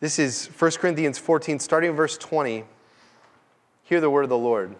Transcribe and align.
This 0.00 0.20
is 0.20 0.46
1 0.46 0.70
Corinthians 0.72 1.18
14, 1.18 1.58
starting 1.58 1.90
in 1.90 1.96
verse 1.96 2.16
20. 2.16 2.62
Hear 3.82 4.00
the 4.00 4.08
word 4.08 4.22
of 4.22 4.28
the 4.28 4.38
Lord. 4.38 4.76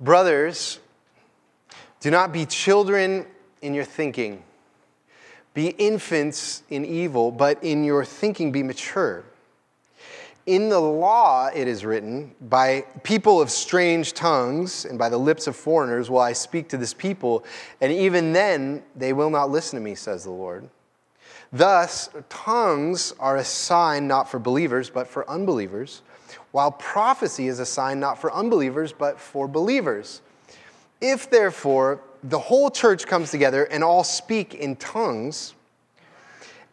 Brothers, 0.00 0.78
do 1.98 2.12
not 2.12 2.32
be 2.32 2.46
children 2.46 3.26
in 3.60 3.74
your 3.74 3.84
thinking. 3.84 4.44
Be 5.52 5.68
infants 5.68 6.62
in 6.70 6.84
evil, 6.84 7.32
but 7.32 7.62
in 7.64 7.82
your 7.82 8.04
thinking 8.04 8.52
be 8.52 8.62
mature. 8.62 9.24
In 10.46 10.68
the 10.68 10.78
law 10.78 11.48
it 11.52 11.66
is 11.66 11.84
written, 11.84 12.36
By 12.40 12.82
people 13.02 13.40
of 13.40 13.50
strange 13.50 14.12
tongues 14.12 14.84
and 14.84 14.96
by 14.96 15.08
the 15.08 15.18
lips 15.18 15.48
of 15.48 15.56
foreigners 15.56 16.08
will 16.08 16.20
I 16.20 16.34
speak 16.34 16.68
to 16.68 16.76
this 16.76 16.94
people, 16.94 17.44
and 17.80 17.90
even 17.90 18.32
then 18.32 18.84
they 18.94 19.12
will 19.12 19.30
not 19.30 19.50
listen 19.50 19.76
to 19.76 19.82
me, 19.82 19.96
says 19.96 20.22
the 20.22 20.30
Lord. 20.30 20.68
Thus, 21.54 22.10
tongues 22.28 23.14
are 23.20 23.36
a 23.36 23.44
sign 23.44 24.08
not 24.08 24.28
for 24.28 24.40
believers, 24.40 24.90
but 24.90 25.06
for 25.06 25.28
unbelievers, 25.30 26.02
while 26.50 26.72
prophecy 26.72 27.46
is 27.46 27.60
a 27.60 27.66
sign 27.66 28.00
not 28.00 28.20
for 28.20 28.34
unbelievers, 28.34 28.92
but 28.92 29.20
for 29.20 29.46
believers. 29.46 30.20
If 31.00 31.30
therefore 31.30 32.00
the 32.24 32.40
whole 32.40 32.70
church 32.70 33.06
comes 33.06 33.30
together 33.30 33.66
and 33.66 33.84
all 33.84 34.02
speak 34.02 34.54
in 34.54 34.74
tongues, 34.76 35.54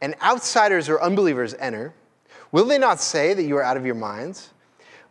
and 0.02 0.16
outsiders 0.24 0.90
or 0.90 1.00
unbelievers 1.00 1.54
enter, 1.60 1.94
will 2.52 2.66
they 2.66 2.80
not 2.80 3.00
say 3.00 3.36
that 3.36 3.44
you 3.44 3.58
are 3.58 3.64
out 3.64 3.78
of 3.78 3.86
your 3.86 3.94
minds? 3.94 4.50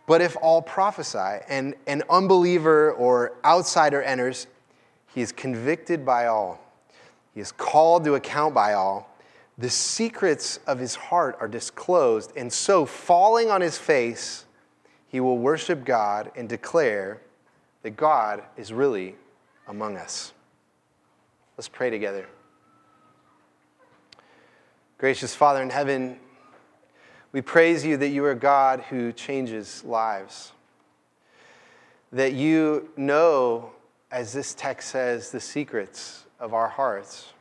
But 0.09 0.21
if 0.21 0.37
all 0.43 0.63
prophesy 0.63 1.45
and 1.49 1.77
an 1.87 2.03
unbeliever 2.11 2.91
or 2.95 3.35
outsider 3.45 4.03
enters, 4.03 4.49
he 5.15 5.21
is 5.21 5.31
convicted 5.31 6.05
by 6.05 6.27
all, 6.27 6.61
he 7.35 7.41
is 7.41 7.53
called 7.53 8.03
to 8.03 8.17
account 8.17 8.53
by 8.53 8.73
all. 8.73 9.07
The 9.61 9.69
secrets 9.69 10.59
of 10.67 10.79
his 10.79 10.95
heart 10.95 11.37
are 11.39 11.47
disclosed, 11.47 12.33
and 12.35 12.51
so 12.51 12.87
falling 12.87 13.51
on 13.51 13.61
his 13.61 13.77
face, 13.77 14.47
he 15.07 15.21
will 15.21 15.37
worship 15.37 15.85
God 15.85 16.33
and 16.35 16.49
declare 16.49 17.21
that 17.83 17.91
God 17.91 18.43
is 18.57 18.73
really 18.73 19.17
among 19.69 19.99
us. 19.99 20.33
Let's 21.59 21.69
pray 21.69 21.91
together. 21.91 22.27
Gracious 24.97 25.35
Father 25.35 25.61
in 25.61 25.69
heaven, 25.69 26.19
we 27.33 27.43
praise 27.43 27.85
you 27.85 27.99
that 27.99 28.09
you 28.09 28.25
are 28.25 28.35
God 28.35 28.81
who 28.89 29.13
changes 29.13 29.85
lives. 29.85 30.53
That 32.13 32.33
you 32.33 32.89
know, 32.97 33.73
as 34.11 34.33
this 34.33 34.55
text 34.55 34.89
says, 34.89 35.31
the 35.31 35.41
secrets 35.41 36.25
of 36.39 36.55
our 36.55 36.69
hearts. 36.69 37.35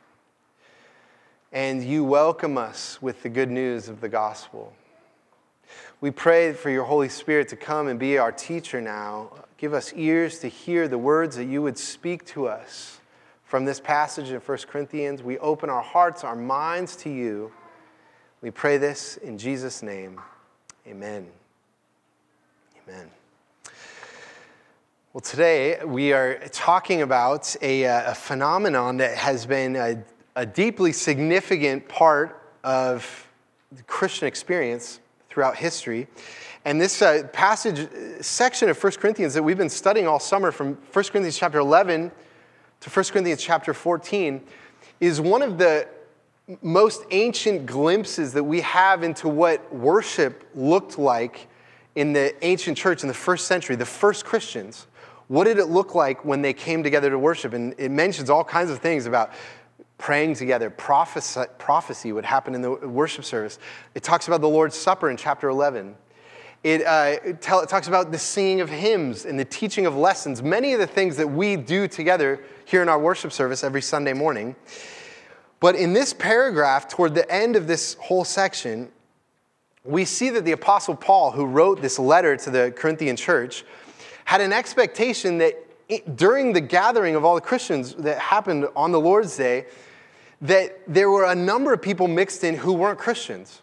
And 1.52 1.82
you 1.82 2.04
welcome 2.04 2.56
us 2.56 3.02
with 3.02 3.24
the 3.24 3.28
good 3.28 3.50
news 3.50 3.88
of 3.88 4.00
the 4.00 4.08
gospel. 4.08 4.72
We 6.00 6.12
pray 6.12 6.52
for 6.52 6.70
your 6.70 6.84
Holy 6.84 7.08
Spirit 7.08 7.48
to 7.48 7.56
come 7.56 7.88
and 7.88 7.98
be 7.98 8.18
our 8.18 8.30
teacher 8.30 8.80
now. 8.80 9.32
Give 9.58 9.74
us 9.74 9.92
ears 9.96 10.38
to 10.38 10.46
hear 10.46 10.86
the 10.86 10.96
words 10.96 11.34
that 11.34 11.46
you 11.46 11.60
would 11.60 11.76
speak 11.76 12.24
to 12.26 12.46
us 12.46 13.00
from 13.42 13.64
this 13.64 13.80
passage 13.80 14.30
in 14.30 14.38
1 14.38 14.58
Corinthians. 14.68 15.24
We 15.24 15.38
open 15.38 15.70
our 15.70 15.82
hearts, 15.82 16.22
our 16.22 16.36
minds 16.36 16.94
to 16.98 17.10
you. 17.10 17.50
We 18.42 18.52
pray 18.52 18.78
this 18.78 19.16
in 19.16 19.36
Jesus' 19.36 19.82
name. 19.82 20.20
Amen. 20.86 21.26
Amen. 22.86 23.10
Well, 25.12 25.20
today 25.20 25.84
we 25.84 26.12
are 26.12 26.38
talking 26.52 27.02
about 27.02 27.56
a, 27.60 27.86
uh, 27.86 28.12
a 28.12 28.14
phenomenon 28.14 28.98
that 28.98 29.16
has 29.16 29.46
been 29.46 29.74
a, 29.74 30.04
a 30.36 30.46
deeply 30.46 30.92
significant 30.92 31.88
part 31.88 32.42
of 32.62 33.28
the 33.72 33.82
Christian 33.84 34.28
experience 34.28 35.00
throughout 35.28 35.56
history. 35.56 36.06
And 36.64 36.80
this 36.80 37.00
uh, 37.00 37.28
passage, 37.32 37.88
section 38.20 38.68
of 38.68 38.82
1 38.82 38.92
Corinthians 38.94 39.34
that 39.34 39.42
we've 39.42 39.56
been 39.56 39.70
studying 39.70 40.06
all 40.06 40.20
summer 40.20 40.52
from 40.52 40.74
1 40.74 41.04
Corinthians 41.06 41.38
chapter 41.38 41.58
11 41.58 42.10
to 42.80 42.90
1 42.90 43.04
Corinthians 43.06 43.42
chapter 43.42 43.72
14 43.72 44.42
is 45.00 45.20
one 45.20 45.42
of 45.42 45.56
the 45.58 45.88
most 46.62 47.04
ancient 47.10 47.64
glimpses 47.64 48.32
that 48.32 48.44
we 48.44 48.60
have 48.60 49.02
into 49.02 49.28
what 49.28 49.74
worship 49.74 50.48
looked 50.54 50.98
like 50.98 51.48
in 51.94 52.12
the 52.12 52.34
ancient 52.44 52.76
church 52.76 53.02
in 53.02 53.08
the 53.08 53.14
first 53.14 53.46
century, 53.46 53.76
the 53.76 53.86
first 53.86 54.24
Christians. 54.24 54.86
What 55.28 55.44
did 55.44 55.58
it 55.58 55.66
look 55.66 55.94
like 55.94 56.24
when 56.24 56.42
they 56.42 56.52
came 56.52 56.82
together 56.82 57.08
to 57.10 57.18
worship? 57.18 57.52
And 57.52 57.74
it 57.78 57.90
mentions 57.90 58.30
all 58.30 58.42
kinds 58.42 58.70
of 58.70 58.80
things 58.80 59.06
about 59.06 59.32
praying 60.00 60.34
together. 60.34 60.70
Prophecy, 60.70 61.42
prophecy 61.58 62.10
would 62.10 62.24
happen 62.24 62.54
in 62.54 62.62
the 62.62 62.70
worship 62.70 63.24
service. 63.24 63.58
It 63.94 64.02
talks 64.02 64.26
about 64.26 64.40
the 64.40 64.48
Lord's 64.48 64.74
Supper 64.74 65.10
in 65.10 65.16
chapter 65.16 65.48
11. 65.48 65.94
It, 66.64 66.84
uh, 66.84 67.16
it, 67.24 67.40
tell, 67.40 67.60
it, 67.60 67.68
talks 67.68 67.86
about 67.86 68.10
the 68.10 68.18
singing 68.18 68.60
of 68.60 68.68
hymns 68.68 69.24
and 69.24 69.38
the 69.38 69.44
teaching 69.44 69.86
of 69.86 69.96
lessons, 69.96 70.42
many 70.42 70.72
of 70.72 70.80
the 70.80 70.86
things 70.86 71.16
that 71.18 71.28
we 71.28 71.56
do 71.56 71.86
together 71.86 72.42
here 72.64 72.82
in 72.82 72.88
our 72.88 72.98
worship 72.98 73.30
service 73.30 73.62
every 73.62 73.82
Sunday 73.82 74.12
morning. 74.12 74.56
But 75.60 75.76
in 75.76 75.92
this 75.92 76.12
paragraph, 76.12 76.88
toward 76.88 77.14
the 77.14 77.30
end 77.30 77.54
of 77.54 77.66
this 77.66 77.94
whole 78.00 78.24
section, 78.24 78.90
we 79.84 80.04
see 80.04 80.30
that 80.30 80.44
the 80.44 80.52
Apostle 80.52 80.96
Paul, 80.96 81.30
who 81.30 81.46
wrote 81.46 81.80
this 81.80 81.98
letter 81.98 82.36
to 82.36 82.50
the 82.50 82.72
Corinthian 82.74 83.16
church, 83.16 83.64
had 84.24 84.40
an 84.40 84.52
expectation 84.52 85.38
that 85.38 86.16
during 86.16 86.52
the 86.52 86.60
gathering 86.60 87.16
of 87.16 87.24
all 87.24 87.34
the 87.34 87.40
Christians 87.40 87.94
that 87.94 88.18
happened 88.18 88.66
on 88.76 88.92
the 88.92 89.00
Lord's 89.00 89.36
Day, 89.36 89.66
that 90.42 90.78
there 90.86 91.10
were 91.10 91.24
a 91.24 91.34
number 91.34 91.72
of 91.72 91.82
people 91.82 92.08
mixed 92.08 92.44
in 92.44 92.56
who 92.56 92.72
weren't 92.72 92.98
Christians. 92.98 93.62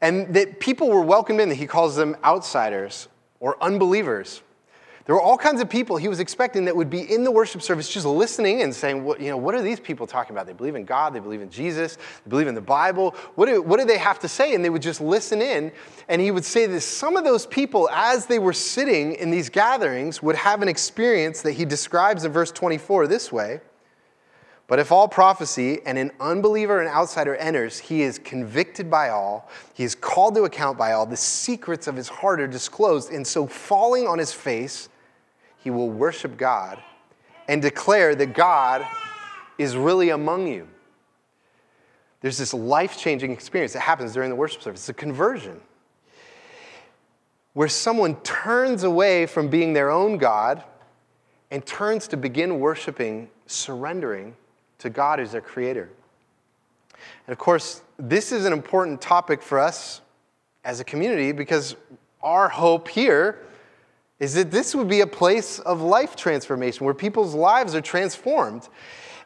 And 0.00 0.32
that 0.34 0.60
people 0.60 0.88
were 0.88 1.02
welcomed 1.02 1.40
in, 1.40 1.48
that 1.48 1.56
he 1.56 1.66
calls 1.66 1.96
them 1.96 2.16
outsiders 2.24 3.08
or 3.40 3.62
unbelievers. 3.62 4.42
There 5.08 5.14
were 5.14 5.22
all 5.22 5.38
kinds 5.38 5.62
of 5.62 5.70
people 5.70 5.96
he 5.96 6.06
was 6.06 6.20
expecting 6.20 6.66
that 6.66 6.76
would 6.76 6.90
be 6.90 7.00
in 7.00 7.24
the 7.24 7.30
worship 7.30 7.62
service 7.62 7.88
just 7.88 8.04
listening 8.04 8.60
and 8.60 8.74
saying, 8.74 9.02
what, 9.04 9.18
you 9.22 9.30
know, 9.30 9.38
what 9.38 9.54
are 9.54 9.62
these 9.62 9.80
people 9.80 10.06
talking 10.06 10.36
about? 10.36 10.46
They 10.46 10.52
believe 10.52 10.74
in 10.74 10.84
God, 10.84 11.14
they 11.14 11.18
believe 11.18 11.40
in 11.40 11.48
Jesus, 11.48 11.96
they 11.96 12.28
believe 12.28 12.46
in 12.46 12.54
the 12.54 12.60
Bible. 12.60 13.14
What 13.34 13.46
do, 13.46 13.62
what 13.62 13.80
do 13.80 13.86
they 13.86 13.96
have 13.96 14.18
to 14.18 14.28
say? 14.28 14.54
And 14.54 14.62
they 14.62 14.68
would 14.68 14.82
just 14.82 15.00
listen 15.00 15.40
in. 15.40 15.72
And 16.08 16.20
he 16.20 16.30
would 16.30 16.44
say 16.44 16.66
that 16.66 16.82
some 16.82 17.16
of 17.16 17.24
those 17.24 17.46
people, 17.46 17.88
as 17.90 18.26
they 18.26 18.38
were 18.38 18.52
sitting 18.52 19.14
in 19.14 19.30
these 19.30 19.48
gatherings, 19.48 20.22
would 20.22 20.36
have 20.36 20.60
an 20.60 20.68
experience 20.68 21.40
that 21.40 21.52
he 21.52 21.64
describes 21.64 22.26
in 22.26 22.32
verse 22.32 22.52
24 22.52 23.06
this 23.06 23.32
way. 23.32 23.62
But 24.68 24.78
if 24.78 24.92
all 24.92 25.08
prophecy 25.08 25.80
and 25.86 25.96
an 25.96 26.12
unbeliever 26.20 26.78
and 26.78 26.90
outsider 26.90 27.34
enters, 27.36 27.78
he 27.78 28.02
is 28.02 28.18
convicted 28.18 28.90
by 28.90 29.08
all, 29.08 29.48
he 29.72 29.82
is 29.82 29.94
called 29.94 30.34
to 30.34 30.44
account 30.44 30.76
by 30.76 30.92
all, 30.92 31.06
the 31.06 31.16
secrets 31.16 31.86
of 31.86 31.96
his 31.96 32.08
heart 32.08 32.38
are 32.38 32.46
disclosed. 32.46 33.10
And 33.10 33.26
so, 33.26 33.46
falling 33.46 34.06
on 34.06 34.18
his 34.18 34.30
face, 34.30 34.90
he 35.56 35.70
will 35.70 35.88
worship 35.88 36.36
God 36.36 36.80
and 37.48 37.62
declare 37.62 38.14
that 38.14 38.34
God 38.34 38.86
is 39.56 39.74
really 39.74 40.10
among 40.10 40.46
you. 40.46 40.68
There's 42.20 42.36
this 42.36 42.52
life 42.52 42.98
changing 42.98 43.32
experience 43.32 43.72
that 43.72 43.80
happens 43.80 44.12
during 44.12 44.28
the 44.28 44.36
worship 44.36 44.60
service. 44.60 44.82
It's 44.82 44.88
a 44.90 44.94
conversion 44.94 45.62
where 47.54 47.68
someone 47.68 48.16
turns 48.16 48.82
away 48.82 49.24
from 49.24 49.48
being 49.48 49.72
their 49.72 49.88
own 49.90 50.18
God 50.18 50.62
and 51.50 51.64
turns 51.64 52.06
to 52.08 52.18
begin 52.18 52.60
worshiping, 52.60 53.30
surrendering 53.46 54.36
to 54.78 54.90
God 54.90 55.20
as 55.20 55.32
their 55.32 55.40
creator. 55.40 55.88
And 57.26 57.32
of 57.32 57.38
course, 57.38 57.82
this 57.98 58.32
is 58.32 58.44
an 58.44 58.52
important 58.52 59.00
topic 59.00 59.42
for 59.42 59.58
us 59.58 60.00
as 60.64 60.80
a 60.80 60.84
community 60.84 61.32
because 61.32 61.76
our 62.22 62.48
hope 62.48 62.88
here 62.88 63.38
is 64.18 64.34
that 64.34 64.50
this 64.50 64.74
would 64.74 64.88
be 64.88 65.00
a 65.00 65.06
place 65.06 65.58
of 65.60 65.80
life 65.80 66.16
transformation 66.16 66.84
where 66.84 66.94
people's 66.94 67.34
lives 67.34 67.74
are 67.74 67.80
transformed. 67.80 68.68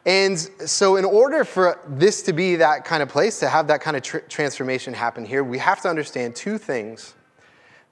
And 0.05 0.37
so, 0.37 0.97
in 0.97 1.05
order 1.05 1.45
for 1.45 1.79
this 1.87 2.23
to 2.23 2.33
be 2.33 2.57
that 2.57 2.83
kind 2.83 3.01
of 3.01 3.07
place, 3.07 3.39
to 3.39 3.47
have 3.47 3.67
that 3.67 3.81
kind 3.81 3.95
of 3.95 4.03
tr- 4.03 4.17
transformation 4.19 4.93
happen 4.93 5.23
here, 5.23 5.43
we 5.43 5.57
have 5.59 5.81
to 5.81 5.89
understand 5.89 6.35
two 6.35 6.57
things 6.57 7.15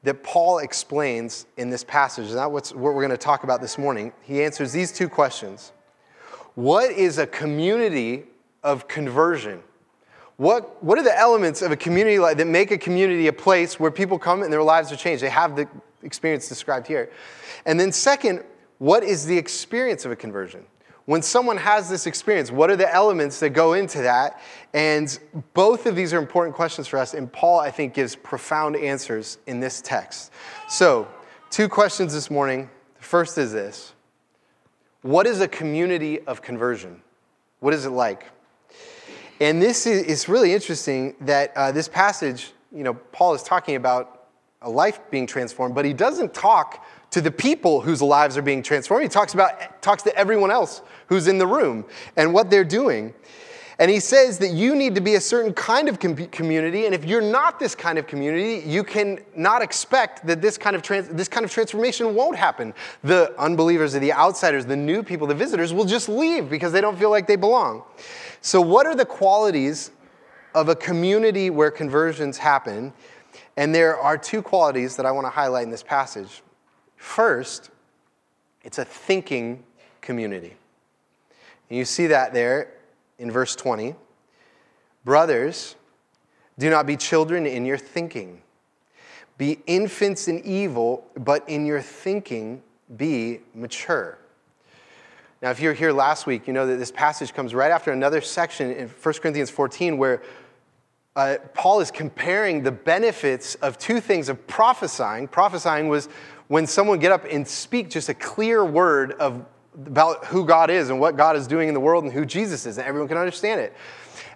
that 0.04 0.22
Paul 0.24 0.60
explains 0.60 1.46
in 1.58 1.70
this 1.70 1.84
passage. 1.84 2.28
And 2.30 2.38
that's 2.38 2.74
what 2.74 2.94
we're 2.94 3.02
going 3.02 3.12
to 3.12 3.18
talk 3.18 3.44
about 3.44 3.62
this 3.62 3.78
morning. 3.78 4.12
He 4.24 4.44
answers 4.44 4.74
these 4.74 4.92
two 4.92 5.08
questions 5.08 5.72
What 6.56 6.92
is 6.92 7.18
a 7.18 7.28
community 7.28 8.24
of 8.64 8.88
conversion? 8.88 9.64
What, 10.38 10.84
what 10.84 10.98
are 10.98 11.04
the 11.04 11.18
elements 11.18 11.62
of 11.62 11.72
a 11.72 11.78
community 11.78 12.20
like, 12.20 12.38
that 12.38 12.48
make 12.48 12.72
a 12.72 12.78
community 12.78 13.28
a 13.28 13.34
place 13.34 13.80
where 13.80 13.92
people 13.92 14.18
come 14.18 14.42
and 14.44 14.52
their 14.52 14.64
lives 14.64 14.92
are 14.92 14.96
changed? 14.96 15.24
They 15.24 15.30
have 15.30 15.56
the 15.56 15.68
experience 16.04 16.50
described 16.50 16.88
here. 16.88 17.12
And 17.66 17.80
then, 17.80 17.92
second, 17.92 18.44
what 18.80 19.04
is 19.04 19.26
the 19.26 19.38
experience 19.38 20.04
of 20.06 20.12
a 20.12 20.16
conversion? 20.16 20.66
When 21.06 21.22
someone 21.22 21.58
has 21.58 21.90
this 21.90 22.08
experience, 22.08 22.52
what 22.52 22.70
are 22.70 22.76
the 22.76 22.92
elements 22.92 23.40
that 23.40 23.50
go 23.52 23.74
into 23.74 24.02
that? 24.02 24.40
And 24.74 25.18
both 25.54 25.86
of 25.86 25.96
these 25.96 26.14
are 26.14 26.18
important 26.20 26.56
questions 26.56 26.88
for 26.88 26.98
us. 26.98 27.14
And 27.14 27.32
Paul, 27.32 27.60
I 27.60 27.72
think, 27.72 27.94
gives 27.94 28.16
profound 28.16 28.76
answers 28.76 29.38
in 29.48 29.60
this 29.60 29.82
text. 29.82 30.32
So, 30.70 31.08
two 31.50 31.70
questions 31.70 32.14
this 32.14 32.32
morning. 32.32 32.70
The 32.98 33.04
first 33.04 33.38
is 33.38 33.52
this 33.52 33.94
What 35.02 35.26
is 35.26 35.42
a 35.42 35.48
community 35.48 36.20
of 36.22 36.42
conversion? 36.42 37.02
What 37.60 37.74
is 37.74 37.86
it 37.86 37.90
like? 37.90 38.26
And 39.40 39.60
this 39.60 39.88
is 39.88 40.04
it's 40.04 40.30
really 40.30 40.54
interesting 40.54 41.16
that 41.22 41.52
uh, 41.56 41.72
this 41.72 41.88
passage, 41.88 42.52
you 42.72 42.84
know, 42.84 42.94
Paul 42.94 43.34
is 43.34 43.42
talking 43.42 43.76
about 43.76 44.28
a 44.62 44.70
life 44.70 45.00
being 45.10 45.26
transformed, 45.26 45.74
but 45.74 45.86
he 45.86 45.94
doesn't 45.94 46.34
talk 46.34 46.86
to 47.10 47.22
the 47.22 47.32
people 47.32 47.82
whose 47.82 48.02
lives 48.02 48.38
are 48.38 48.44
being 48.44 48.62
transformed. 48.62 49.04
He 49.04 49.10
talks 49.10 49.34
about 49.34 49.82
talks 49.82 50.04
to 50.04 50.16
everyone 50.16 50.52
else 50.52 50.82
who's 51.08 51.28
in 51.28 51.40
the 51.40 51.48
room 51.48 51.86
and 52.16 52.34
what 52.34 52.52
they're 52.52 52.64
doing. 52.64 53.14
And 53.82 53.90
he 53.90 54.00
says 54.00 54.38
that 54.38 54.52
you 54.52 54.76
need 54.76 54.94
to 54.94 55.02
be 55.02 55.16
a 55.16 55.20
certain 55.20 55.56
kind 55.56 55.90
of 55.90 56.00
com- 56.00 56.28
community, 56.28 56.86
and 56.86 56.94
if 56.94 57.04
you're 57.04 57.20
not 57.20 57.60
this 57.60 57.74
kind 57.74 57.98
of 57.98 58.06
community, 58.06 58.62
you 58.64 58.84
can 58.84 59.18
not 59.36 59.64
expect 59.64 60.28
that 60.28 60.40
this 60.40 60.56
kind 60.56 60.76
of 60.76 60.84
trans- 60.84 61.08
this 61.08 61.28
kind 61.28 61.44
of 61.44 61.52
transformation 61.52 62.14
won't 62.14 62.38
happen. 62.38 62.76
The 63.04 63.34
unbelievers, 63.40 63.96
or 63.96 64.00
the 64.00 64.14
outsiders, 64.14 64.68
the 64.68 64.76
new 64.76 65.02
people, 65.02 65.26
the 65.26 65.34
visitors 65.34 65.74
will 65.74 65.86
just 65.86 66.08
leave 66.08 66.48
because 66.48 66.72
they 66.72 66.80
don't 66.80 66.96
feel 66.96 67.10
like 67.10 67.26
they 67.26 67.36
belong. 67.36 67.82
So, 68.42 68.62
what 68.62 68.86
are 68.86 68.94
the 68.94 69.04
qualities 69.04 69.90
of 70.54 70.70
a 70.70 70.76
community 70.76 71.50
where 71.50 71.72
conversions 71.72 72.38
happen? 72.38 72.94
And 73.58 73.74
there 73.74 73.98
are 73.98 74.16
two 74.16 74.44
qualities 74.44 74.96
that 74.98 75.08
I 75.08 75.12
want 75.12 75.26
to 75.26 75.32
highlight 75.32 75.64
in 75.64 75.72
this 75.72 75.82
passage. 75.82 76.44
First, 76.98 77.72
it's 78.64 78.78
a 78.78 78.86
thinking 78.86 79.64
community. 80.02 80.54
You 81.68 81.84
see 81.84 82.06
that 82.06 82.36
there 82.36 82.74
in 83.22 83.32
verse 83.32 83.56
20. 83.56 83.96
Brothers, 85.06 85.76
do 86.60 86.70
not 86.70 86.86
be 86.86 86.98
children 86.98 87.46
in 87.46 87.66
your 87.66 87.78
thinking. 87.78 88.42
Be 89.38 89.60
infants 89.66 90.28
in 90.28 90.44
evil, 90.44 91.06
but 91.16 91.48
in 91.48 91.66
your 91.66 91.82
thinking 91.82 92.62
be 92.98 93.40
mature. 93.56 94.18
Now, 95.42 95.50
if 95.50 95.60
you 95.60 95.70
were 95.70 95.74
here 95.74 95.92
last 95.92 96.28
week, 96.28 96.46
you 96.46 96.54
know 96.54 96.68
that 96.68 96.78
this 96.78 96.92
passage 96.92 97.34
comes 97.34 97.56
right 97.56 97.72
after 97.72 97.92
another 97.92 98.22
section 98.22 98.72
in 98.72 98.88
1 98.88 99.14
Corinthians 99.16 99.50
14 99.50 99.98
where 99.98 100.22
uh, 101.16 101.38
Paul 101.54 101.80
is 101.80 101.90
comparing 101.90 102.64
the 102.64 102.72
benefits 102.72 103.56
of 103.56 103.78
two 103.78 104.00
things 104.00 104.30
of 104.30 104.46
prophesying. 104.48 105.28
Prophesying 105.28 105.88
was 105.88 106.10
when 106.48 106.68
someone 106.68 107.00
get 107.00 107.12
up 107.12 107.26
and 107.30 107.48
speak 107.48 107.90
just 107.90 108.10
a 108.10 108.14
clear 108.14 108.64
word 108.64 109.14
of 109.14 109.46
about 109.74 110.26
who 110.26 110.46
God 110.46 110.70
is 110.70 110.90
and 110.90 111.00
what 111.00 111.16
God 111.18 111.36
is 111.36 111.48
doing 111.48 111.68
in 111.68 111.74
the 111.74 111.80
world 111.80 112.04
and 112.04 112.12
who 112.12 112.26
Jesus 112.26 112.66
is, 112.66 112.78
and 112.78 112.88
everyone 112.88 113.08
can 113.08 113.18
understand 113.18 113.62
it. 113.62 113.74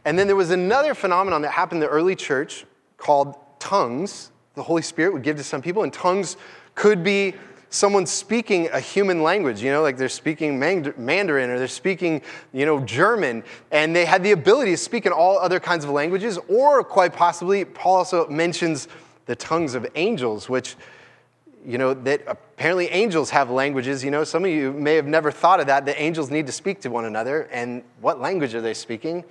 And 0.06 0.18
then 0.18 0.28
there 0.28 0.36
was 0.36 0.52
another 0.52 0.94
phenomenon 0.94 1.42
that 1.42 1.52
happened 1.52 1.84
in 1.84 1.90
the 1.90 1.94
early 1.94 2.16
church 2.16 2.66
called 2.98 3.36
tongues. 3.60 4.32
The 4.54 4.64
Holy 4.64 4.82
Spirit 4.82 5.14
would 5.14 5.24
give 5.24 5.38
to 5.38 5.44
some 5.44 5.62
people, 5.62 5.84
and 5.84 5.92
tongues 5.92 6.38
could 6.76 7.04
be 7.04 7.34
someone 7.70 8.06
speaking 8.06 8.70
a 8.72 8.80
human 8.80 9.22
language, 9.22 9.62
you 9.62 9.70
know, 9.70 9.82
like 9.82 9.98
they're 9.98 10.08
speaking 10.08 10.58
Mandarin 10.58 11.50
or 11.50 11.58
they're 11.58 11.68
speaking, 11.68 12.22
you 12.54 12.66
know, 12.66 12.80
German, 12.80 13.44
and 13.72 13.94
they 13.94 14.06
had 14.06 14.24
the 14.24 14.32
ability 14.32 14.72
to 14.72 14.78
speak 14.78 15.06
in 15.06 15.12
all 15.12 15.38
other 15.38 15.60
kinds 15.60 15.84
of 15.84 15.92
languages, 15.92 16.40
or 16.48 16.84
quite 16.84 17.12
possibly, 17.12 17.66
Paul 17.66 17.98
also 17.98 18.28
mentions 18.30 18.88
the 19.26 19.36
tongues 19.36 19.76
of 19.76 19.86
angels, 19.96 20.48
which 20.48 20.78
you 21.66 21.78
know, 21.78 21.94
that 21.94 22.22
apparently 22.28 22.88
angels 22.88 23.30
have 23.32 23.50
languages. 23.50 24.04
You 24.04 24.12
know, 24.12 24.24
some 24.24 24.46
of 24.46 24.52
you 24.52 24.72
may 24.72 24.96
have 24.96 25.08
never 25.08 25.32
thought 25.32 25.60
of 25.60 25.68
that, 25.68 25.86
that 25.86 26.00
angels 26.00 26.30
need 26.30 26.46
to 26.46 26.52
speak 26.52 26.82
to 26.82 26.90
one 26.90 27.06
another. 27.06 27.44
And 27.52 27.84
what 28.02 28.20
language 28.22 28.54
are 28.54 28.62
they 28.62 28.74
speaking? 28.74 29.24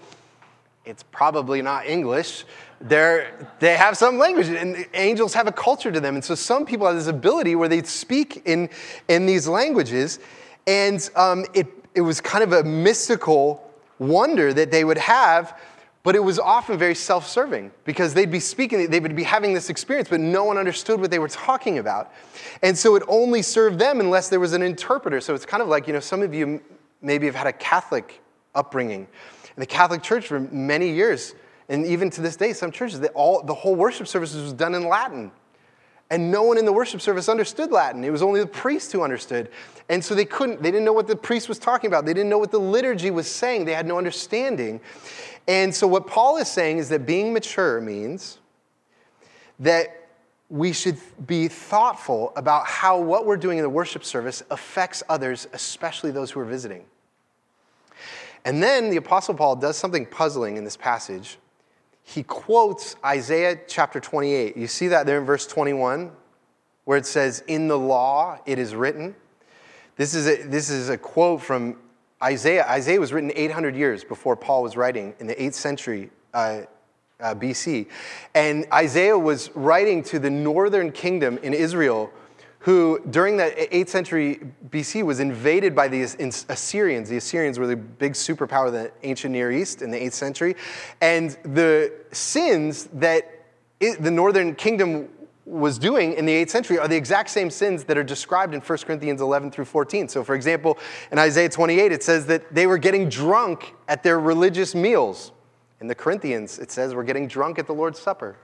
It's 0.84 1.02
probably 1.02 1.62
not 1.62 1.86
English. 1.86 2.44
They're, 2.80 3.32
they 3.60 3.76
have 3.76 3.96
some 3.96 4.18
language, 4.18 4.48
and 4.48 4.86
angels 4.92 5.32
have 5.32 5.46
a 5.46 5.52
culture 5.52 5.90
to 5.90 6.00
them. 6.00 6.16
And 6.16 6.24
so 6.24 6.34
some 6.34 6.66
people 6.66 6.86
have 6.86 6.96
this 6.96 7.06
ability 7.06 7.56
where 7.56 7.68
they 7.68 7.82
speak 7.84 8.42
in, 8.44 8.68
in 9.08 9.26
these 9.26 9.48
languages. 9.48 10.18
And 10.66 11.08
um, 11.16 11.46
it, 11.54 11.68
it 11.94 12.02
was 12.02 12.20
kind 12.20 12.44
of 12.44 12.52
a 12.52 12.64
mystical 12.64 13.72
wonder 13.98 14.52
that 14.52 14.70
they 14.70 14.84
would 14.84 14.98
have 14.98 15.58
but 16.04 16.14
it 16.14 16.22
was 16.22 16.38
often 16.38 16.78
very 16.78 16.94
self 16.94 17.26
serving 17.26 17.72
because 17.84 18.14
they'd 18.14 18.30
be 18.30 18.38
speaking, 18.38 18.88
they 18.90 19.00
would 19.00 19.16
be 19.16 19.24
having 19.24 19.54
this 19.54 19.70
experience, 19.70 20.08
but 20.08 20.20
no 20.20 20.44
one 20.44 20.56
understood 20.56 21.00
what 21.00 21.10
they 21.10 21.18
were 21.18 21.28
talking 21.28 21.78
about. 21.78 22.12
And 22.62 22.78
so 22.78 22.94
it 22.94 23.02
only 23.08 23.42
served 23.42 23.78
them 23.78 23.98
unless 23.98 24.28
there 24.28 24.38
was 24.38 24.52
an 24.52 24.62
interpreter. 24.62 25.20
So 25.20 25.34
it's 25.34 25.46
kind 25.46 25.62
of 25.62 25.68
like, 25.68 25.86
you 25.88 25.94
know, 25.94 26.00
some 26.00 26.22
of 26.22 26.32
you 26.32 26.62
maybe 27.00 27.26
have 27.26 27.34
had 27.34 27.46
a 27.46 27.52
Catholic 27.52 28.22
upbringing. 28.54 29.00
In 29.56 29.60
the 29.60 29.66
Catholic 29.66 30.02
Church 30.02 30.26
for 30.26 30.40
many 30.40 30.90
years, 30.90 31.34
and 31.70 31.86
even 31.86 32.10
to 32.10 32.20
this 32.20 32.36
day, 32.36 32.52
some 32.52 32.70
churches, 32.70 33.02
all, 33.14 33.42
the 33.42 33.54
whole 33.54 33.74
worship 33.74 34.06
services 34.06 34.42
was 34.42 34.52
done 34.52 34.74
in 34.74 34.86
Latin. 34.86 35.32
And 36.14 36.30
no 36.30 36.44
one 36.44 36.58
in 36.58 36.64
the 36.64 36.72
worship 36.72 37.00
service 37.00 37.28
understood 37.28 37.72
Latin. 37.72 38.04
It 38.04 38.10
was 38.10 38.22
only 38.22 38.38
the 38.38 38.46
priest 38.46 38.92
who 38.92 39.02
understood. 39.02 39.50
And 39.88 40.02
so 40.04 40.14
they 40.14 40.24
couldn't, 40.24 40.62
they 40.62 40.70
didn't 40.70 40.84
know 40.84 40.92
what 40.92 41.08
the 41.08 41.16
priest 41.16 41.48
was 41.48 41.58
talking 41.58 41.88
about. 41.88 42.06
They 42.06 42.14
didn't 42.14 42.30
know 42.30 42.38
what 42.38 42.52
the 42.52 42.60
liturgy 42.60 43.10
was 43.10 43.26
saying. 43.26 43.64
They 43.64 43.74
had 43.74 43.84
no 43.84 43.98
understanding. 43.98 44.80
And 45.48 45.74
so, 45.74 45.88
what 45.88 46.06
Paul 46.06 46.36
is 46.36 46.46
saying 46.46 46.78
is 46.78 46.88
that 46.90 47.04
being 47.04 47.32
mature 47.32 47.80
means 47.80 48.38
that 49.58 50.06
we 50.48 50.72
should 50.72 50.98
be 51.26 51.48
thoughtful 51.48 52.32
about 52.36 52.64
how 52.68 53.00
what 53.00 53.26
we're 53.26 53.36
doing 53.36 53.58
in 53.58 53.64
the 53.64 53.68
worship 53.68 54.04
service 54.04 54.40
affects 54.52 55.02
others, 55.08 55.48
especially 55.52 56.12
those 56.12 56.30
who 56.30 56.38
are 56.38 56.44
visiting. 56.44 56.84
And 58.44 58.62
then 58.62 58.88
the 58.88 58.98
Apostle 58.98 59.34
Paul 59.34 59.56
does 59.56 59.76
something 59.76 60.06
puzzling 60.06 60.58
in 60.58 60.62
this 60.62 60.76
passage. 60.76 61.38
He 62.04 62.22
quotes 62.22 62.96
Isaiah 63.04 63.58
chapter 63.66 63.98
28. 63.98 64.56
You 64.56 64.66
see 64.66 64.88
that 64.88 65.06
there 65.06 65.18
in 65.18 65.24
verse 65.24 65.46
21, 65.46 66.12
where 66.84 66.98
it 66.98 67.06
says, 67.06 67.42
In 67.48 67.66
the 67.66 67.78
law 67.78 68.38
it 68.46 68.58
is 68.58 68.74
written. 68.74 69.16
This 69.96 70.14
is 70.14 70.28
a, 70.28 70.42
this 70.46 70.70
is 70.70 70.90
a 70.90 70.98
quote 70.98 71.40
from 71.40 71.78
Isaiah, 72.22 72.64
Isaiah 72.68 73.00
was 73.00 73.12
written 73.12 73.32
800 73.34 73.74
years 73.74 74.04
before 74.04 74.36
Paul 74.36 74.62
was 74.62 74.76
writing 74.76 75.14
in 75.18 75.26
the 75.26 75.34
8th 75.34 75.54
century 75.54 76.10
uh, 76.32 76.62
uh, 77.20 77.34
BC. 77.34 77.86
And 78.34 78.66
Isaiah 78.72 79.18
was 79.18 79.50
writing 79.54 80.02
to 80.04 80.18
the 80.18 80.30
northern 80.30 80.92
kingdom 80.92 81.38
in 81.42 81.52
Israel, 81.52 82.10
who 82.64 82.98
during 83.10 83.36
the 83.36 83.54
8th 83.72 83.90
century 83.90 84.40
BC 84.70 85.02
was 85.02 85.20
invaded 85.20 85.76
by 85.76 85.86
the 85.86 86.00
Assyrians. 86.00 87.10
The 87.10 87.18
Assyrians 87.18 87.58
were 87.58 87.66
the 87.66 87.76
big 87.76 88.14
superpower 88.14 88.68
of 88.68 88.72
the 88.72 88.90
ancient 89.02 89.32
Near 89.32 89.52
East 89.52 89.82
in 89.82 89.90
the 89.90 89.98
8th 89.98 90.14
century. 90.14 90.56
And 91.02 91.36
the 91.42 91.92
sins 92.10 92.84
that 92.94 93.30
it, 93.80 94.02
the 94.02 94.10
northern 94.10 94.54
kingdom 94.54 95.10
was 95.44 95.78
doing 95.78 96.14
in 96.14 96.24
the 96.24 96.32
8th 96.42 96.48
century 96.48 96.78
are 96.78 96.88
the 96.88 96.96
exact 96.96 97.28
same 97.28 97.50
sins 97.50 97.84
that 97.84 97.98
are 97.98 98.02
described 98.02 98.54
in 98.54 98.62
1 98.62 98.78
Corinthians 98.78 99.20
11 99.20 99.50
through 99.50 99.66
14. 99.66 100.08
So, 100.08 100.24
for 100.24 100.34
example, 100.34 100.78
in 101.12 101.18
Isaiah 101.18 101.50
28, 101.50 101.92
it 101.92 102.02
says 102.02 102.24
that 102.28 102.54
they 102.54 102.66
were 102.66 102.78
getting 102.78 103.10
drunk 103.10 103.74
at 103.88 104.02
their 104.02 104.18
religious 104.18 104.74
meals. 104.74 105.32
In 105.82 105.86
the 105.86 105.94
Corinthians, 105.94 106.58
it 106.58 106.70
says 106.70 106.94
we're 106.94 107.02
getting 107.02 107.28
drunk 107.28 107.58
at 107.58 107.66
the 107.66 107.74
Lord's 107.74 107.98
Supper. 107.98 108.38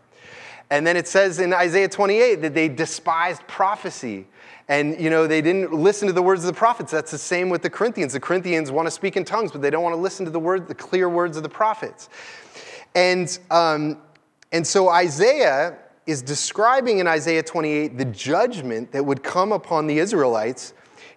And 0.70 0.86
then 0.86 0.96
it 0.96 1.08
says 1.08 1.40
in 1.40 1.52
Isaiah 1.52 1.88
28 1.88 2.36
that 2.42 2.54
they 2.54 2.68
despised 2.68 3.46
prophecy. 3.48 4.26
And, 4.68 5.00
you 5.00 5.10
know, 5.10 5.26
they 5.26 5.42
didn't 5.42 5.72
listen 5.72 6.06
to 6.06 6.12
the 6.12 6.22
words 6.22 6.42
of 6.42 6.46
the 6.46 6.58
prophets. 6.58 6.92
That's 6.92 7.10
the 7.10 7.18
same 7.18 7.48
with 7.48 7.62
the 7.62 7.70
Corinthians. 7.70 8.12
The 8.12 8.20
Corinthians 8.20 8.70
want 8.70 8.86
to 8.86 8.90
speak 8.90 9.16
in 9.16 9.24
tongues, 9.24 9.50
but 9.50 9.62
they 9.62 9.70
don't 9.70 9.82
want 9.82 9.94
to 9.94 10.00
listen 10.00 10.24
to 10.26 10.30
the 10.30 10.38
word, 10.38 10.68
the 10.68 10.74
clear 10.74 11.08
words 11.08 11.36
of 11.36 11.42
the 11.42 11.48
prophets. 11.48 12.08
And, 12.94 13.36
um, 13.50 13.98
and 14.52 14.64
so 14.64 14.88
Isaiah 14.88 15.76
is 16.06 16.22
describing 16.22 16.98
in 17.00 17.08
Isaiah 17.08 17.42
28 17.42 17.98
the 17.98 18.04
judgment 18.04 18.92
that 18.92 19.04
would 19.04 19.24
come 19.24 19.50
upon 19.50 19.88
the 19.88 19.98
Israelites 19.98 20.72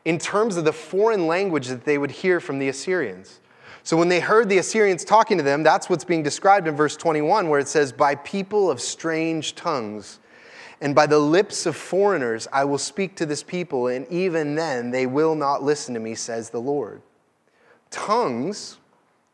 in 0.05 0.17
terms 0.17 0.57
of 0.57 0.65
the 0.65 0.73
foreign 0.73 1.27
language 1.27 1.67
that 1.67 1.85
they 1.85 1.97
would 1.97 2.11
hear 2.11 2.39
from 2.39 2.59
the 2.59 2.69
Assyrians. 2.69 3.39
So 3.83 3.97
when 3.97 4.07
they 4.07 4.21
heard 4.21 4.47
the 4.47 4.59
Assyrians 4.59 5.03
talking 5.03 5.37
to 5.37 5.43
them, 5.43 5.61
that's 5.61 5.89
what's 5.89 6.05
being 6.05 6.23
described 6.23 6.67
in 6.67 6.75
verse 6.75 6.95
21, 6.95 7.49
where 7.49 7.59
it 7.59 7.67
says, 7.67 7.91
By 7.91 8.15
people 8.15 8.71
of 8.71 8.79
strange 8.79 9.55
tongues 9.55 10.19
and 10.79 10.95
by 10.95 11.05
the 11.05 11.19
lips 11.19 11.65
of 11.65 11.75
foreigners 11.75 12.47
I 12.51 12.63
will 12.63 12.77
speak 12.77 13.15
to 13.17 13.25
this 13.25 13.43
people, 13.43 13.87
and 13.87 14.07
even 14.09 14.55
then 14.55 14.91
they 14.91 15.05
will 15.05 15.35
not 15.35 15.63
listen 15.63 15.93
to 15.95 15.99
me, 15.99 16.15
says 16.15 16.49
the 16.49 16.61
Lord. 16.61 17.01
Tongues, 17.89 18.77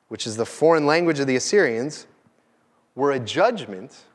which 0.08 0.26
is 0.26 0.36
the 0.36 0.46
foreign 0.46 0.88
language 0.88 1.20
of 1.20 1.28
the 1.28 1.36
Assyrians, 1.36 2.08
were 2.96 3.12
a 3.12 3.20
judgment 3.20 4.06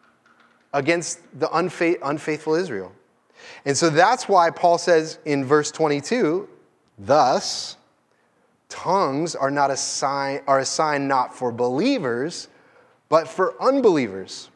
against 0.73 1.21
the 1.39 1.49
unfaith, 1.57 1.99
unfaithful 2.03 2.55
Israel. 2.55 2.93
And 3.65 3.77
so 3.77 3.89
that's 3.89 4.29
why 4.29 4.51
Paul 4.51 4.79
says 4.79 5.19
in 5.25 5.45
verse 5.45 5.71
22 5.71 6.49
thus, 6.99 7.77
tongues 8.75 9.37
are, 9.37 9.53
not 9.53 9.71
a 9.71 9.77
sign, 9.77 10.41
are 10.49 10.59
a 10.59 10.65
sign 10.65 11.07
not 11.07 11.33
for 11.33 11.53
believers, 11.53 12.49
but 13.09 13.29
for 13.29 13.55
unbelievers. 13.63 14.51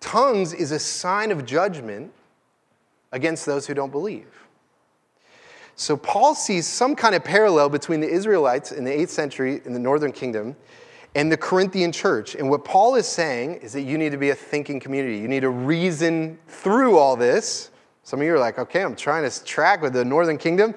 Tongues 0.00 0.52
is 0.52 0.72
a 0.72 0.80
sign 0.80 1.30
of 1.30 1.46
judgment 1.46 2.12
against 3.12 3.46
those 3.46 3.68
who 3.68 3.72
don't 3.72 3.92
believe. 3.92 4.26
So 5.76 5.96
Paul 5.96 6.34
sees 6.34 6.66
some 6.66 6.96
kind 6.96 7.14
of 7.14 7.22
parallel 7.22 7.68
between 7.68 8.00
the 8.00 8.08
Israelites 8.08 8.72
in 8.72 8.82
the 8.82 8.90
8th 8.90 9.10
century 9.10 9.62
in 9.64 9.72
the 9.72 9.78
northern 9.78 10.10
kingdom 10.10 10.56
and 11.14 11.30
the 11.30 11.36
Corinthian 11.36 11.92
church. 11.92 12.34
And 12.34 12.50
what 12.50 12.64
Paul 12.64 12.96
is 12.96 13.06
saying 13.06 13.56
is 13.56 13.72
that 13.74 13.82
you 13.82 13.96
need 13.96 14.10
to 14.10 14.18
be 14.18 14.30
a 14.30 14.34
thinking 14.34 14.80
community. 14.80 15.18
You 15.18 15.28
need 15.28 15.40
to 15.40 15.50
reason 15.50 16.36
through 16.48 16.98
all 16.98 17.14
this. 17.14 17.70
Some 18.02 18.20
of 18.20 18.26
you 18.26 18.34
are 18.34 18.40
like, 18.40 18.58
okay, 18.58 18.82
I'm 18.82 18.96
trying 18.96 19.28
to 19.28 19.44
track 19.44 19.82
with 19.82 19.92
the 19.92 20.04
northern 20.04 20.36
kingdom. 20.36 20.74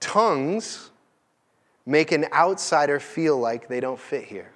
Tongues 0.00 0.90
make 1.86 2.12
an 2.12 2.26
outsider 2.32 2.98
feel 3.00 3.38
like 3.38 3.68
they 3.68 3.80
don't 3.80 3.98
fit 3.98 4.24
here. 4.24 4.52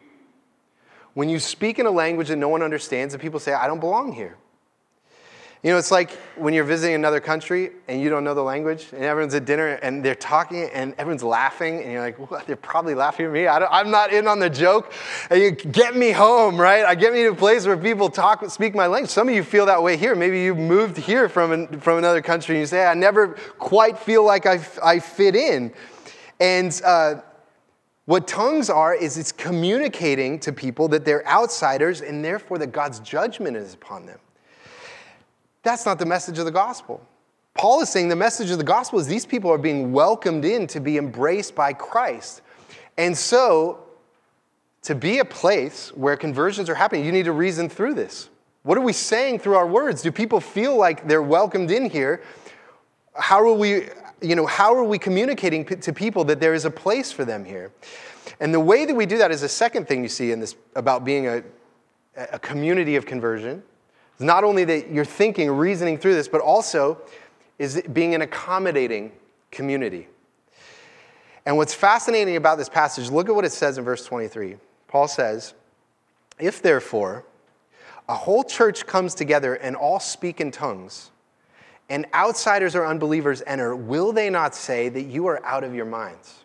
when 1.15 1.29
you 1.29 1.39
speak 1.39 1.79
in 1.79 1.87
a 1.87 1.91
language 1.91 2.29
that 2.29 2.37
no 2.37 2.49
one 2.49 2.63
understands 2.63 3.15
and 3.15 3.23
people 3.23 3.41
say, 3.41 3.53
I 3.53 3.67
don't 3.67 3.81
belong 3.81 4.13
here. 4.13 4.37
You 5.63 5.71
know, 5.71 5.77
it's 5.77 5.91
like 5.91 6.13
when 6.37 6.55
you're 6.55 6.65
visiting 6.65 6.95
another 6.95 7.21
country 7.21 7.73
and 7.87 8.01
you 8.01 8.09
don't 8.09 8.25
know 8.25 8.33
the 8.33 8.43
language, 8.43 8.87
and 8.93 9.05
everyone's 9.05 9.35
at 9.35 9.45
dinner 9.45 9.75
and 9.83 10.03
they're 10.03 10.15
talking 10.15 10.71
and 10.73 10.95
everyone's 10.97 11.23
laughing, 11.23 11.83
and 11.83 11.93
you're 11.93 12.01
like, 12.01 12.31
what? 12.31 12.47
They're 12.47 12.57
probably 12.57 12.95
laughing 12.95 13.27
at 13.27 13.33
me. 13.33 13.47
I 13.47 13.81
am 13.81 13.91
not 13.91 14.11
in 14.11 14.27
on 14.27 14.39
the 14.39 14.49
joke. 14.49 14.91
And 15.29 15.39
you 15.39 15.51
get 15.51 15.95
me 15.95 16.13
home, 16.13 16.59
right? 16.59 16.87
I 16.87 16.95
get 16.95 17.13
me 17.13 17.25
to 17.25 17.33
a 17.33 17.35
place 17.35 17.67
where 17.67 17.77
people 17.77 18.09
talk, 18.09 18.49
speak 18.49 18.75
my 18.75 18.87
language. 18.87 19.11
Some 19.11 19.29
of 19.29 19.35
you 19.35 19.45
feel 19.45 19.67
that 19.67 19.83
way 19.83 19.99
here. 19.99 20.15
Maybe 20.15 20.41
you 20.41 20.55
moved 20.55 20.97
here 20.97 21.29
from, 21.29 21.53
an, 21.53 21.81
from 21.81 21.99
another 21.99 22.23
country 22.23 22.55
and 22.55 22.61
you 22.63 22.67
say, 22.67 22.87
I 22.87 22.95
never 22.95 23.37
quite 23.59 23.99
feel 23.99 24.25
like 24.25 24.47
I, 24.47 24.65
I 24.83 24.99
fit 24.99 25.37
in. 25.37 25.75
And 26.40 26.80
uh, 26.85 27.16
what 28.06 28.26
tongues 28.26 28.70
are 28.70 28.94
is 28.94 29.18
it's 29.18 29.30
communicating 29.30 30.40
to 30.40 30.52
people 30.52 30.88
that 30.88 31.04
they're 31.04 31.26
outsiders 31.28 32.00
and 32.00 32.25
therefore 32.25 32.59
that 32.59 32.73
God's 32.73 32.99
judgment 33.00 33.56
is 33.56 33.75
upon 33.75 34.06
them. 34.06 34.18
That's 35.62 35.85
not 35.85 35.99
the 35.99 36.06
message 36.06 36.38
of 36.38 36.47
the 36.47 36.50
gospel. 36.50 37.06
Paul 37.54 37.82
is 37.82 37.90
saying 37.90 38.09
the 38.09 38.16
message 38.16 38.50
of 38.50 38.59
the 38.59 38.64
gospel 38.64 38.99
is 38.99 39.06
these 39.06 39.26
people 39.26 39.52
are 39.52 39.59
being 39.59 39.92
welcomed 39.92 40.44
in 40.44 40.66
to 40.68 40.80
be 40.80 40.97
embraced 40.97 41.54
by 41.54 41.73
Christ. 41.73 42.42
And 42.97 43.16
so, 43.16 43.85
to 44.82 44.94
be 44.94 45.18
a 45.18 45.25
place 45.25 45.90
where 45.94 46.16
conversions 46.16 46.70
are 46.70 46.75
happening, 46.75 47.04
you 47.04 47.12
need 47.12 47.26
to 47.26 47.32
reason 47.32 47.68
through 47.68 47.94
this. 47.94 48.30
What 48.62 48.78
are 48.78 48.82
we 48.82 48.92
saying 48.92 49.40
through 49.40 49.56
our 49.56 49.66
words? 49.66 50.02
Do 50.02 50.11
people 50.11 50.40
feel 50.40 50.76
like 50.76 51.06
they're 51.06 51.23
welcomed 51.23 51.70
in 51.70 51.90
here? 51.90 52.23
How 53.14 53.40
are 53.40 53.52
we, 53.52 53.88
you 54.23 54.37
know, 54.37 54.47
how 54.47 54.75
are 54.75 54.85
we 54.85 54.99
communicating 54.99 55.65
to 55.65 55.93
people 55.93 56.25
that 56.25 56.41
there 56.41 56.55
is 56.55 56.65
a 56.65 56.71
place 56.71 57.11
for 57.12 57.25
them 57.25 57.45
here? 57.45 57.73
And 58.39 58.53
the 58.53 58.61
way 58.61 58.85
that 58.85 58.95
we 58.95 59.07
do 59.07 59.19
that 59.19 59.31
is 59.31 59.41
the 59.41 59.49
second 59.49 59.89
thing 59.89 60.03
you 60.03 60.09
see 60.09 60.33
in 60.33 60.41
this 60.41 60.55
about 60.75 61.05
being 61.05 61.27
a, 61.27 61.43
a 62.17 62.39
community 62.39 62.97
of 62.97 63.07
conversion 63.07 63.62
it's 64.21 64.27
not 64.27 64.45
only 64.45 64.65
that 64.65 64.91
you're 64.91 65.07
thinking, 65.07 65.50
reasoning 65.50 65.97
through 65.97 66.15
this, 66.15 66.29
but 66.29 66.43
also 66.43 66.99
is 67.59 67.83
being 67.91 68.15
an 68.15 68.21
accommodating 68.21 69.12
community. 69.50 70.09
And 71.47 71.57
what's 71.57 71.73
fascinating 71.73 72.37
about 72.37 72.59
this 72.59 72.69
passage, 72.69 73.11
look 73.11 73.31
at 73.31 73.35
what 73.35 73.47
it 73.47 73.53
says 73.53 73.79
in 73.79 73.85
verse 73.85 74.05
23. 74.05 74.57
Paul 74.89 75.09
says, 75.09 75.55
If 76.39 76.61
therefore 76.61 77.25
a 78.11 78.15
whole 78.15 78.45
church 78.45 78.87
comes 78.87 79.15
together 79.15 79.55
and 79.55 79.75
all 79.75 79.99
speak 79.99 80.39
in 80.39 80.50
tongues, 80.50 81.10
and 81.90 82.06
outsiders 82.14 82.76
or 82.76 82.87
unbelievers 82.87 83.42
enter, 83.47 83.75
will 83.75 84.12
they 84.12 84.30
not 84.30 84.54
say 84.54 84.88
that 84.88 85.02
you 85.02 85.26
are 85.26 85.44
out 85.44 85.64
of 85.64 85.75
your 85.75 85.85
minds? 85.85 86.37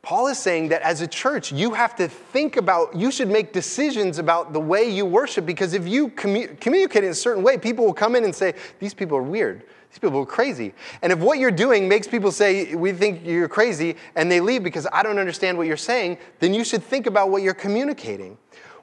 Paul 0.00 0.28
is 0.28 0.38
saying 0.38 0.68
that 0.68 0.80
as 0.82 1.02
a 1.02 1.06
church, 1.06 1.52
you 1.52 1.72
have 1.74 1.94
to 1.96 2.08
think 2.08 2.56
about, 2.56 2.96
you 2.96 3.10
should 3.10 3.28
make 3.28 3.52
decisions 3.52 4.18
about 4.18 4.54
the 4.54 4.60
way 4.60 4.88
you 4.88 5.04
worship 5.04 5.44
because 5.44 5.74
if 5.74 5.86
you 5.86 6.08
commu- 6.08 6.58
communicate 6.60 7.04
in 7.04 7.10
a 7.10 7.14
certain 7.14 7.42
way, 7.42 7.58
people 7.58 7.84
will 7.84 7.92
come 7.92 8.16
in 8.16 8.24
and 8.24 8.34
say, 8.34 8.54
These 8.78 8.94
people 8.94 9.18
are 9.18 9.22
weird. 9.22 9.64
These 9.90 9.98
people 9.98 10.20
are 10.20 10.26
crazy. 10.26 10.72
And 11.02 11.12
if 11.12 11.18
what 11.18 11.38
you're 11.38 11.50
doing 11.50 11.88
makes 11.88 12.06
people 12.06 12.32
say, 12.32 12.74
We 12.74 12.92
think 12.92 13.26
you're 13.26 13.48
crazy, 13.48 13.96
and 14.14 14.32
they 14.32 14.40
leave 14.40 14.62
because 14.62 14.86
I 14.92 15.02
don't 15.02 15.18
understand 15.18 15.58
what 15.58 15.66
you're 15.66 15.76
saying, 15.76 16.16
then 16.38 16.54
you 16.54 16.64
should 16.64 16.82
think 16.82 17.06
about 17.06 17.28
what 17.28 17.42
you're 17.42 17.52
communicating, 17.52 18.38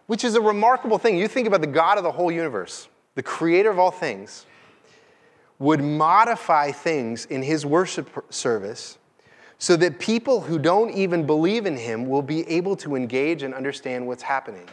which 0.05 0.23
is 0.23 0.35
a 0.35 0.41
remarkable 0.41 0.99
thing. 0.99 1.17
You 1.17 1.27
think 1.27 1.47
about 1.47 1.61
the 1.61 1.67
God 1.67 1.97
of 1.97 2.03
the 2.03 2.11
whole 2.11 2.31
universe, 2.31 2.87
the 3.15 3.23
creator 3.23 3.71
of 3.71 3.79
all 3.79 3.89
things, 3.89 4.45
would 5.59 5.81
modify 5.81 6.71
things 6.71 7.25
in 7.25 7.41
his 7.41 7.65
worship 7.65 8.25
service 8.29 8.97
so 9.57 9.75
that 9.77 9.99
people 9.99 10.41
who 10.41 10.59
don't 10.59 10.91
even 10.91 11.25
believe 11.25 11.65
in 11.65 11.77
him 11.77 12.07
will 12.07 12.21
be 12.21 12.47
able 12.49 12.75
to 12.75 12.95
engage 12.95 13.41
and 13.41 13.53
understand 13.53 14.05
what's 14.05 14.23
happening. 14.23 14.67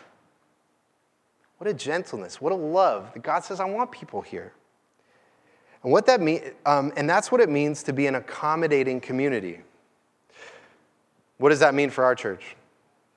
What 1.59 1.71
a 1.71 1.75
gentleness, 1.75 2.41
what 2.41 2.53
a 2.53 2.57
love 2.57 3.13
that 3.15 3.23
God 3.23 3.45
says, 3.45 3.61
I 3.61 3.65
want 3.65 3.93
people 3.93 4.21
here. 4.21 4.53
And 5.85 5.93
what 5.93 6.07
that 6.07 6.21
mean, 6.21 6.43
um, 6.67 6.93
and 6.97 7.09
that's 7.09 7.31
what 7.31 7.41
it 7.41 7.49
means 7.49 7.83
to 7.85 7.93
be 7.93 8.07
an 8.07 8.17
accommodating 8.17 9.01
community. 9.01 9.61
What 11.39 11.51
does 11.51 11.61
that 11.61 11.75
mean 11.75 11.91
for 11.91 12.05
our 12.05 12.15
church? 12.15 12.57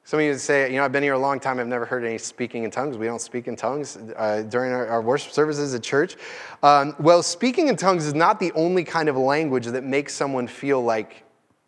Some 0.08 0.20
of 0.20 0.26
you 0.26 0.38
say, 0.38 0.70
you 0.70 0.78
know, 0.78 0.86
I've 0.86 0.92
been 0.92 1.02
here 1.02 1.16
a 1.16 1.20
long 1.20 1.40
time. 1.40 1.60
I've 1.60 1.66
never 1.66 1.84
heard 1.84 2.06
any 2.06 2.20
speaking 2.20 2.64
in 2.64 2.70
tongues. 2.70 2.96
We 2.96 3.08
don't 3.08 3.20
speak 3.20 3.48
in 3.48 3.56
tongues 3.56 3.98
uh, 4.16 4.44
during 4.44 4.72
our, 4.72 4.86
our, 4.86 5.02
worship 5.02 5.32
services 5.34 5.74
at 5.74 5.82
church. 5.82 6.16
Um, 6.62 6.96
well, 7.00 7.24
speaking 7.24 7.70
in 7.70 7.76
tongues 7.76 8.06
is 8.06 8.14
not 8.14 8.40
the 8.40 8.52
only 8.52 8.84
kind 8.84 9.10
of 9.10 9.18
language 9.18 9.66
that 9.66 9.84
makes 9.84 10.14
someone 10.14 10.48
feel 10.48 10.80
like 10.80 11.24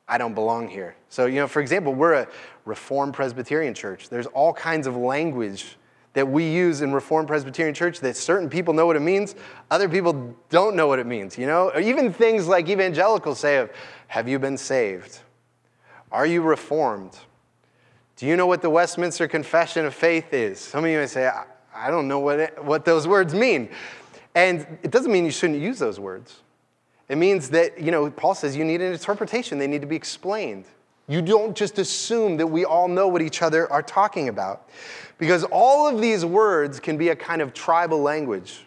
I 0.07 0.19
don't 0.19 0.35
belong 0.35 0.67
here. 0.67 0.95
So, 1.09 1.25
you 1.25 1.37
know, 1.37 1.47
for 1.47 1.63
example, 1.63 1.95
we're 1.95 2.13
a 2.13 2.27
Reformed 2.65 3.15
Presbyterian 3.15 3.73
church. 3.73 4.07
There's 4.07 4.27
all 4.27 4.53
kinds 4.53 4.85
of 4.85 4.95
language 4.95 5.75
that 6.13 6.27
we 6.27 6.47
use 6.47 6.81
in 6.81 6.93
Reformed 6.93 7.27
Presbyterian 7.27 7.73
church 7.73 8.01
that 8.01 8.15
certain 8.15 8.51
people 8.51 8.71
know 8.71 8.85
what 8.85 8.95
it 8.95 9.01
means, 9.01 9.33
other 9.71 9.89
people 9.89 10.35
don't 10.49 10.75
know 10.75 10.85
what 10.85 10.99
it 10.99 11.07
means, 11.07 11.39
you 11.39 11.47
know? 11.47 11.71
Or 11.71 11.79
even 11.79 12.13
things 12.13 12.47
like 12.47 12.69
evangelicals 12.69 13.39
say 13.39 13.57
of, 13.57 13.71
have 14.05 14.27
you 14.27 14.37
been 14.37 14.57
saved? 14.57 15.21
Are 16.11 16.27
you 16.27 16.43
reformed? 16.43 17.17
Do 18.17 18.25
you 18.25 18.35
know 18.35 18.47
what 18.47 18.63
the 18.63 18.69
Westminster 18.69 19.27
Confession 19.27 19.85
of 19.85 19.93
Faith 19.93 20.33
is? 20.33 20.59
Some 20.59 20.83
of 20.83 20.89
you 20.89 20.97
may 20.97 21.05
say, 21.05 21.29
I 21.73 21.91
don't 21.91 22.07
know 22.07 22.17
what, 22.17 22.39
it, 22.39 22.63
what 22.63 22.83
those 22.83 23.07
words 23.07 23.35
mean. 23.35 23.69
And 24.33 24.65
it 24.81 24.89
doesn't 24.89 25.11
mean 25.11 25.23
you 25.23 25.31
shouldn't 25.31 25.59
use 25.59 25.77
those 25.77 25.99
words. 25.99 26.41
It 27.09 27.19
means 27.19 27.51
that, 27.51 27.79
you 27.79 27.91
know, 27.91 28.09
Paul 28.09 28.33
says 28.33 28.55
you 28.55 28.65
need 28.65 28.81
an 28.81 28.91
interpretation, 28.91 29.59
they 29.59 29.67
need 29.67 29.81
to 29.81 29.87
be 29.87 29.95
explained. 29.95 30.65
You 31.07 31.21
don't 31.21 31.55
just 31.55 31.77
assume 31.77 32.37
that 32.37 32.47
we 32.47 32.65
all 32.65 32.87
know 32.87 33.07
what 33.07 33.21
each 33.21 33.43
other 33.43 33.71
are 33.71 33.83
talking 33.83 34.29
about. 34.29 34.67
Because 35.19 35.43
all 35.45 35.87
of 35.87 36.01
these 36.01 36.25
words 36.25 36.79
can 36.79 36.97
be 36.97 37.09
a 37.09 37.15
kind 37.15 37.41
of 37.41 37.53
tribal 37.53 38.01
language 38.01 38.65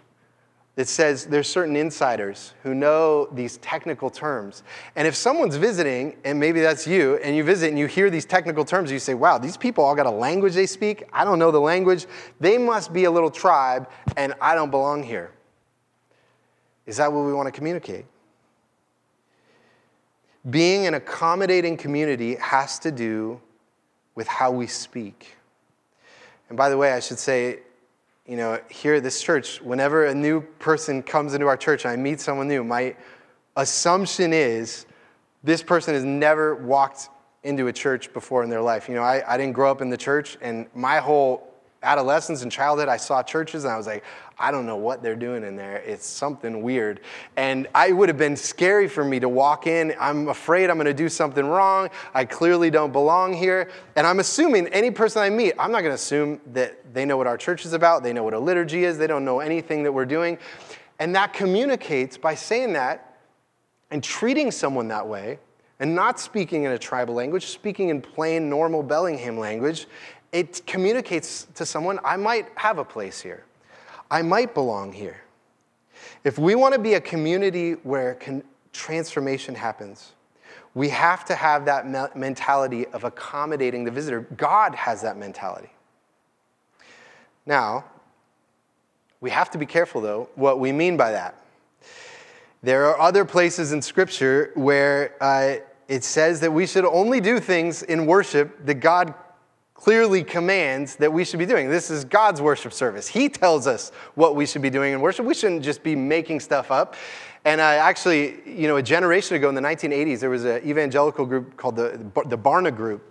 that 0.77 0.89
says 0.89 1.27
there's 1.27 1.49
certain 1.49 1.77
insiders 1.77 2.55
who 2.63 2.75
know 2.75 3.27
these 3.33 3.59
technical 3.59 4.09
terms. 4.09 4.63
And 4.97 5.07
if 5.07 5.15
someone's 5.15 5.57
visiting, 5.57 6.17
and 6.25 6.39
maybe 6.39 6.61
that's 6.61 6.87
you, 6.87 7.17
and 7.17 7.37
you 7.37 7.45
visit 7.45 7.69
and 7.69 7.79
you 7.79 7.87
hear 7.87 8.09
these 8.09 8.25
technical 8.25 8.65
terms, 8.65 8.91
you 8.91 8.99
say, 8.99 9.15
wow, 9.15 9.37
these 9.37 9.57
people 9.57 9.85
all 9.85 9.95
got 9.95 10.07
a 10.07 10.11
language 10.11 10.55
they 10.55 10.67
speak. 10.67 11.05
I 11.13 11.25
don't 11.25 11.39
know 11.39 11.51
the 11.51 11.61
language. 11.61 12.07
They 12.39 12.57
must 12.57 12.93
be 12.93 13.05
a 13.05 13.11
little 13.11 13.31
tribe, 13.31 13.91
and 14.17 14.35
I 14.41 14.55
don't 14.55 14.71
belong 14.71 15.03
here. 15.03 15.33
Is 16.87 16.97
that 16.99 17.13
what 17.13 17.25
we 17.25 17.33
want 17.33 17.47
to 17.47 17.53
communicate? 17.53 18.07
Being 20.49 20.87
an 20.87 20.95
accommodating 20.95 21.77
community 21.77 22.37
has 22.37 22.79
to 22.81 22.91
do 22.91 23.41
with 24.15 24.27
how 24.27 24.51
we 24.51 24.67
speak. 24.67 25.37
And 26.49 26.57
by 26.57 26.69
the 26.69 26.77
way, 26.77 26.93
I 26.93 27.01
should 27.01 27.19
say, 27.19 27.61
you 28.31 28.37
know, 28.37 28.61
here 28.71 28.95
at 28.95 29.03
this 29.03 29.21
church, 29.21 29.61
whenever 29.61 30.07
a 30.07 30.15
new 30.15 30.41
person 30.61 31.03
comes 31.03 31.35
into 31.35 31.49
our 31.49 31.57
church 31.57 31.85
and 31.85 31.91
I 31.91 31.97
meet 31.97 32.21
someone 32.21 32.47
new, 32.47 32.63
my 32.63 32.95
assumption 33.57 34.33
is 34.33 34.87
this 35.43 35.65
person 35.65 35.95
has 35.95 36.05
never 36.05 36.55
walked 36.55 37.09
into 37.43 37.67
a 37.67 37.73
church 37.73 38.13
before 38.13 38.45
in 38.45 38.49
their 38.49 38.63
life. 38.63 38.89
You 38.89 38.95
know, 38.95 39.03
I, 39.03 39.25
I 39.27 39.37
didn't 39.37 39.55
grow 39.55 39.69
up 39.69 39.83
in 39.83 39.91
the 39.91 39.97
church, 39.97 40.39
and 40.41 40.69
my 40.77 40.99
whole 40.99 41.50
adolescence 41.83 42.43
and 42.43 42.53
childhood, 42.53 42.89
I 42.89 42.99
saw 42.99 43.23
churches 43.23 43.65
and 43.65 43.73
I 43.73 43.77
was 43.77 43.87
like, 43.87 44.05
I 44.39 44.51
don't 44.51 44.67
know 44.67 44.77
what 44.77 45.03
they're 45.03 45.17
doing 45.17 45.45
in 45.45 45.57
there. 45.57 45.77
It's 45.79 46.07
something 46.07 46.63
weird. 46.63 47.01
And 47.37 47.69
it 47.75 47.93
would 47.95 48.09
have 48.09 48.19
been 48.19 48.37
scary 48.37 48.89
for 48.89 49.05
me 49.05 49.21
to 49.21 49.29
walk 49.29 49.67
in. 49.67 49.95
I'm 49.99 50.29
afraid 50.29 50.71
I'm 50.71 50.77
going 50.77 50.87
to 50.87 50.95
do 50.95 51.09
something 51.09 51.45
wrong. 51.45 51.89
I 52.15 52.25
clearly 52.25 52.71
don't 52.71 52.93
belong 52.93 53.33
here. 53.33 53.71
And 53.97 54.07
I'm 54.07 54.21
assuming 54.21 54.67
any 54.69 54.91
person 54.91 55.23
I 55.23 55.31
meet, 55.31 55.55
I'm 55.59 55.73
not 55.73 55.81
going 55.81 55.91
to 55.91 55.97
assume 55.97 56.41
that 56.53 56.95
they 56.95 57.05
know 57.05 57.17
what 57.17 57.27
our 57.27 57.37
church 57.37 57.65
is 57.65 57.73
about. 57.73 58.03
They 58.03 58.13
know 58.13 58.25
what 58.25 58.35
a 58.35 58.39
liturgy 58.39 58.85
is. 58.85 58.99
They 58.99 59.07
don't 59.07 59.25
know 59.25 59.41
anything 59.41 59.83
that 59.83 59.93
we're 59.93 60.07
doing. 60.07 60.39
And 60.99 61.15
that 61.15 61.33
communicates 61.33 62.19
by 62.19 62.35
saying 62.35 62.75
that 62.75 63.19
and 63.91 64.05
treating 64.05 64.51
someone 64.51 64.89
that 64.89 65.07
way 65.07 65.39
and 65.81 65.95
not 65.95 66.21
speaking 66.21 66.65
in 66.65 66.73
a 66.73 66.79
tribal 66.79 67.15
language, 67.15 67.47
speaking 67.47 67.89
in 67.89 68.03
plain, 68.03 68.51
normal 68.51 68.83
Bellingham 68.83 69.39
language, 69.39 69.87
it 70.33 70.63
communicates 70.67 71.47
to 71.55 71.67
someone, 71.67 71.99
I 72.05 72.17
might 72.17 72.49
have 72.57 72.79
a 72.79 72.85
place 72.85 73.21
here. 73.21 73.45
I 74.11 74.23
might 74.23 74.55
belong 74.55 74.93
here. 74.93 75.23
If 76.25 76.39
we 76.39 76.55
want 76.55 76.75
to 76.75 76.81
be 76.81 76.95
a 76.95 77.01
community 77.01 77.73
where 77.73 78.15
con- 78.15 78.45
transformation 78.73 79.55
happens, 79.55 80.13
we 80.75 80.89
have 80.91 81.25
to 81.27 81.35
have 81.35 81.65
that 81.65 81.89
me- 81.89 82.21
mentality 82.21 82.87
of 82.89 83.05
accommodating 83.05 83.85
the 83.85 83.91
visitor. 83.91 84.21
God 84.37 84.75
has 84.75 85.03
that 85.03 85.17
mentality. 85.17 85.71
Now, 87.47 87.85
we 89.21 89.31
have 89.31 89.51
to 89.51 89.59
be 89.59 89.67
careful, 89.67 90.01
though, 90.01 90.29
what 90.35 90.61
we 90.61 90.73
mean 90.73 90.97
by 90.97 91.13
that. 91.13 91.35
There 92.63 92.87
are 92.87 93.01
other 93.01 93.25
places 93.25 93.73
in 93.73 93.83
Scripture 93.83 94.53
where 94.55 95.15
uh, 95.21 95.57
it 95.89 96.05
says 96.05 96.41
that 96.41 96.53
we 96.53 96.67
should 96.67 96.85
only 96.85 97.21
do 97.21 97.41
things 97.41 97.83
in 97.83 98.07
worship 98.07 98.65
that 98.67 98.75
God 98.75 99.15
clearly 99.81 100.23
commands 100.23 100.97
that 100.97 101.11
we 101.11 101.25
should 101.25 101.39
be 101.39 101.47
doing. 101.47 101.71
This 101.71 101.91
is 101.91 102.05
God's 102.05 102.43
worship 102.43 102.73
service. 102.73 103.09
He 103.09 103.31
tells 103.31 103.67
us 103.67 103.91
what 104.15 104.37
we 104.37 104.45
should 104.45 104.61
be 104.61 104.69
doing 104.69 104.93
in 104.93 105.01
worship. 105.01 105.25
We 105.25 105.33
shouldn't 105.33 105.63
just 105.63 105.83
be 105.83 105.97
making 105.97 106.41
stuff 106.41 106.71
up. 106.71 106.97
And 107.47 107.63
I 107.63 107.77
actually, 107.77 108.43
you 108.45 108.69
know, 108.69 108.77
a 108.77 108.83
generation 108.83 109.37
ago 109.37 109.49
in 109.49 109.55
the 109.55 109.63
1980s, 109.63 110.21
there 110.21 110.29
was 110.29 110.45
an 110.45 110.63
evangelical 110.69 111.25
group 111.25 111.57
called 111.57 111.77
the, 111.77 111.99
the 112.27 112.37
Barna 112.37 112.75
Group 112.75 113.03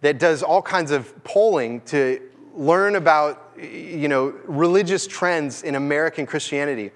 that 0.00 0.18
does 0.18 0.42
all 0.42 0.60
kinds 0.60 0.90
of 0.90 1.12
polling 1.22 1.80
to 1.82 2.20
learn 2.52 2.96
about 2.96 3.52
you 3.56 4.08
know, 4.08 4.34
religious 4.46 5.06
trends 5.06 5.62
in 5.62 5.76
American 5.76 6.26
Christianity. 6.26 6.90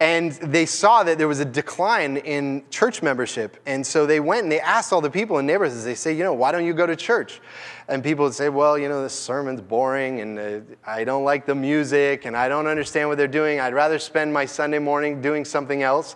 And 0.00 0.32
they 0.32 0.64
saw 0.64 1.02
that 1.02 1.18
there 1.18 1.28
was 1.28 1.40
a 1.40 1.44
decline 1.44 2.16
in 2.16 2.64
church 2.70 3.02
membership. 3.02 3.58
And 3.66 3.86
so 3.86 4.06
they 4.06 4.18
went 4.18 4.44
and 4.44 4.52
they 4.52 4.60
asked 4.60 4.94
all 4.94 5.02
the 5.02 5.10
people 5.10 5.38
in 5.38 5.46
neighborhoods, 5.46 5.84
they 5.84 5.94
say, 5.94 6.14
you 6.14 6.24
know, 6.24 6.32
why 6.32 6.52
don't 6.52 6.64
you 6.64 6.72
go 6.72 6.86
to 6.86 6.96
church? 6.96 7.40
And 7.90 8.04
people 8.04 8.24
would 8.24 8.34
say, 8.34 8.48
well, 8.48 8.78
you 8.78 8.88
know, 8.88 9.02
the 9.02 9.10
sermon's 9.10 9.60
boring 9.60 10.20
and 10.20 10.38
uh, 10.38 10.60
I 10.86 11.02
don't 11.02 11.24
like 11.24 11.44
the 11.44 11.56
music 11.56 12.24
and 12.24 12.36
I 12.36 12.48
don't 12.48 12.68
understand 12.68 13.08
what 13.08 13.18
they're 13.18 13.26
doing. 13.26 13.58
I'd 13.58 13.74
rather 13.74 13.98
spend 13.98 14.32
my 14.32 14.46
Sunday 14.46 14.78
morning 14.78 15.20
doing 15.20 15.44
something 15.44 15.82
else. 15.82 16.14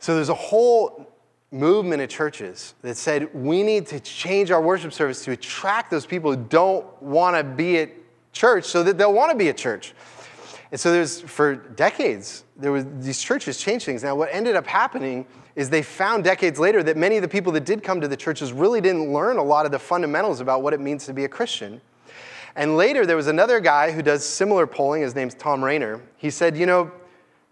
So 0.00 0.16
there's 0.16 0.28
a 0.28 0.34
whole 0.34 1.08
movement 1.52 2.02
of 2.02 2.08
churches 2.08 2.74
that 2.82 2.96
said 2.96 3.32
we 3.32 3.62
need 3.62 3.86
to 3.86 4.00
change 4.00 4.50
our 4.50 4.60
worship 4.60 4.92
service 4.92 5.24
to 5.24 5.30
attract 5.30 5.88
those 5.90 6.04
people 6.04 6.34
who 6.34 6.44
don't 6.48 6.84
want 7.00 7.36
to 7.36 7.44
be 7.44 7.78
at 7.78 7.90
church 8.32 8.64
so 8.64 8.82
that 8.82 8.98
they'll 8.98 9.14
want 9.14 9.30
to 9.30 9.38
be 9.38 9.48
at 9.48 9.56
church. 9.56 9.94
And 10.70 10.80
so 10.80 10.92
there's, 10.92 11.20
for 11.20 11.54
decades, 11.54 12.44
there 12.56 12.72
was, 12.72 12.84
these 12.98 13.20
churches 13.20 13.58
changed 13.58 13.86
things. 13.86 14.02
Now, 14.02 14.16
what 14.16 14.28
ended 14.32 14.56
up 14.56 14.66
happening 14.66 15.26
is 15.54 15.70
they 15.70 15.82
found 15.82 16.24
decades 16.24 16.58
later 16.58 16.82
that 16.82 16.96
many 16.96 17.16
of 17.16 17.22
the 17.22 17.28
people 17.28 17.52
that 17.52 17.64
did 17.64 17.82
come 17.82 18.00
to 18.00 18.08
the 18.08 18.16
churches 18.16 18.52
really 18.52 18.80
didn't 18.80 19.12
learn 19.12 19.38
a 19.38 19.42
lot 19.42 19.64
of 19.64 19.72
the 19.72 19.78
fundamentals 19.78 20.40
about 20.40 20.62
what 20.62 20.74
it 20.74 20.80
means 20.80 21.06
to 21.06 21.12
be 21.12 21.24
a 21.24 21.28
Christian. 21.28 21.80
And 22.56 22.76
later, 22.76 23.06
there 23.06 23.16
was 23.16 23.26
another 23.26 23.60
guy 23.60 23.90
who 23.90 24.02
does 24.02 24.24
similar 24.24 24.66
polling. 24.66 25.02
His 25.02 25.14
name's 25.14 25.34
Thom 25.34 25.62
Rainer. 25.62 26.00
He 26.16 26.30
said, 26.30 26.56
You 26.56 26.66
know, 26.66 26.90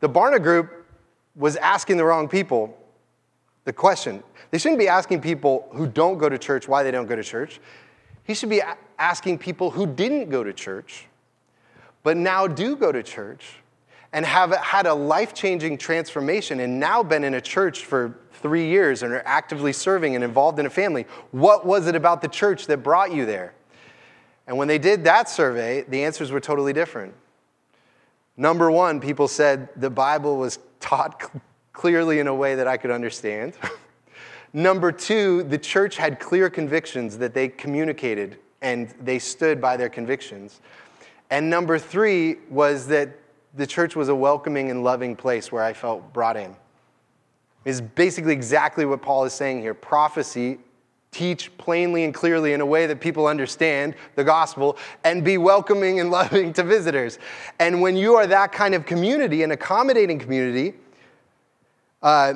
the 0.00 0.08
Barna 0.08 0.42
Group 0.42 0.86
was 1.36 1.56
asking 1.56 1.98
the 1.98 2.04
wrong 2.04 2.28
people 2.28 2.76
the 3.64 3.72
question. 3.72 4.22
They 4.50 4.58
shouldn't 4.58 4.78
be 4.78 4.88
asking 4.88 5.20
people 5.20 5.68
who 5.72 5.86
don't 5.86 6.18
go 6.18 6.28
to 6.28 6.38
church 6.38 6.68
why 6.68 6.82
they 6.82 6.90
don't 6.90 7.06
go 7.06 7.16
to 7.16 7.22
church. 7.22 7.60
He 8.24 8.34
should 8.34 8.48
be 8.48 8.62
asking 8.98 9.38
people 9.38 9.70
who 9.70 9.86
didn't 9.86 10.30
go 10.30 10.42
to 10.42 10.52
church, 10.52 11.06
but 12.04 12.16
now 12.16 12.46
do 12.46 12.76
go 12.76 12.92
to 12.92 13.02
church 13.02 13.56
and 14.12 14.24
have 14.24 14.52
had 14.52 14.86
a 14.86 14.94
life 14.94 15.34
changing 15.34 15.76
transformation 15.76 16.60
and 16.60 16.78
now 16.78 17.02
been 17.02 17.24
in 17.24 17.34
a 17.34 17.40
church 17.40 17.84
for 17.84 18.16
three 18.30 18.68
years 18.68 19.02
and 19.02 19.12
are 19.12 19.22
actively 19.24 19.72
serving 19.72 20.14
and 20.14 20.22
involved 20.22 20.60
in 20.60 20.66
a 20.66 20.70
family. 20.70 21.06
What 21.32 21.66
was 21.66 21.88
it 21.88 21.96
about 21.96 22.22
the 22.22 22.28
church 22.28 22.66
that 22.68 22.78
brought 22.78 23.12
you 23.12 23.26
there? 23.26 23.54
And 24.46 24.56
when 24.56 24.68
they 24.68 24.78
did 24.78 25.02
that 25.04 25.28
survey, 25.28 25.82
the 25.88 26.04
answers 26.04 26.30
were 26.30 26.38
totally 26.38 26.72
different. 26.72 27.14
Number 28.36 28.70
one, 28.70 29.00
people 29.00 29.26
said 29.26 29.68
the 29.74 29.90
Bible 29.90 30.36
was 30.36 30.58
taught 30.78 31.30
clearly 31.72 32.20
in 32.20 32.26
a 32.26 32.34
way 32.34 32.54
that 32.54 32.68
I 32.68 32.76
could 32.76 32.90
understand. 32.90 33.54
Number 34.52 34.92
two, 34.92 35.42
the 35.44 35.58
church 35.58 35.96
had 35.96 36.20
clear 36.20 36.50
convictions 36.50 37.18
that 37.18 37.34
they 37.34 37.48
communicated 37.48 38.38
and 38.62 38.94
they 39.00 39.18
stood 39.18 39.60
by 39.60 39.76
their 39.76 39.88
convictions. 39.88 40.60
And 41.30 41.50
number 41.50 41.78
three 41.78 42.36
was 42.50 42.86
that 42.88 43.10
the 43.54 43.66
church 43.66 43.96
was 43.96 44.08
a 44.08 44.14
welcoming 44.14 44.70
and 44.70 44.84
loving 44.84 45.16
place 45.16 45.50
where 45.50 45.62
I 45.62 45.72
felt 45.72 46.12
brought 46.12 46.36
in. 46.36 46.54
Is 47.64 47.80
basically 47.80 48.32
exactly 48.32 48.84
what 48.84 49.00
Paul 49.00 49.24
is 49.24 49.32
saying 49.32 49.60
here. 49.60 49.72
Prophecy, 49.72 50.58
teach 51.10 51.56
plainly 51.56 52.04
and 52.04 52.12
clearly 52.12 52.52
in 52.52 52.60
a 52.60 52.66
way 52.66 52.86
that 52.86 53.00
people 53.00 53.26
understand 53.26 53.94
the 54.16 54.24
gospel, 54.24 54.76
and 55.04 55.24
be 55.24 55.38
welcoming 55.38 56.00
and 56.00 56.10
loving 56.20 56.52
to 56.52 56.62
visitors. 56.62 57.18
And 57.58 57.80
when 57.80 57.96
you 57.96 58.16
are 58.16 58.26
that 58.26 58.52
kind 58.52 58.74
of 58.74 58.84
community, 58.84 59.42
an 59.42 59.52
accommodating 59.52 60.18
community, 60.18 60.74
uh, 62.02 62.34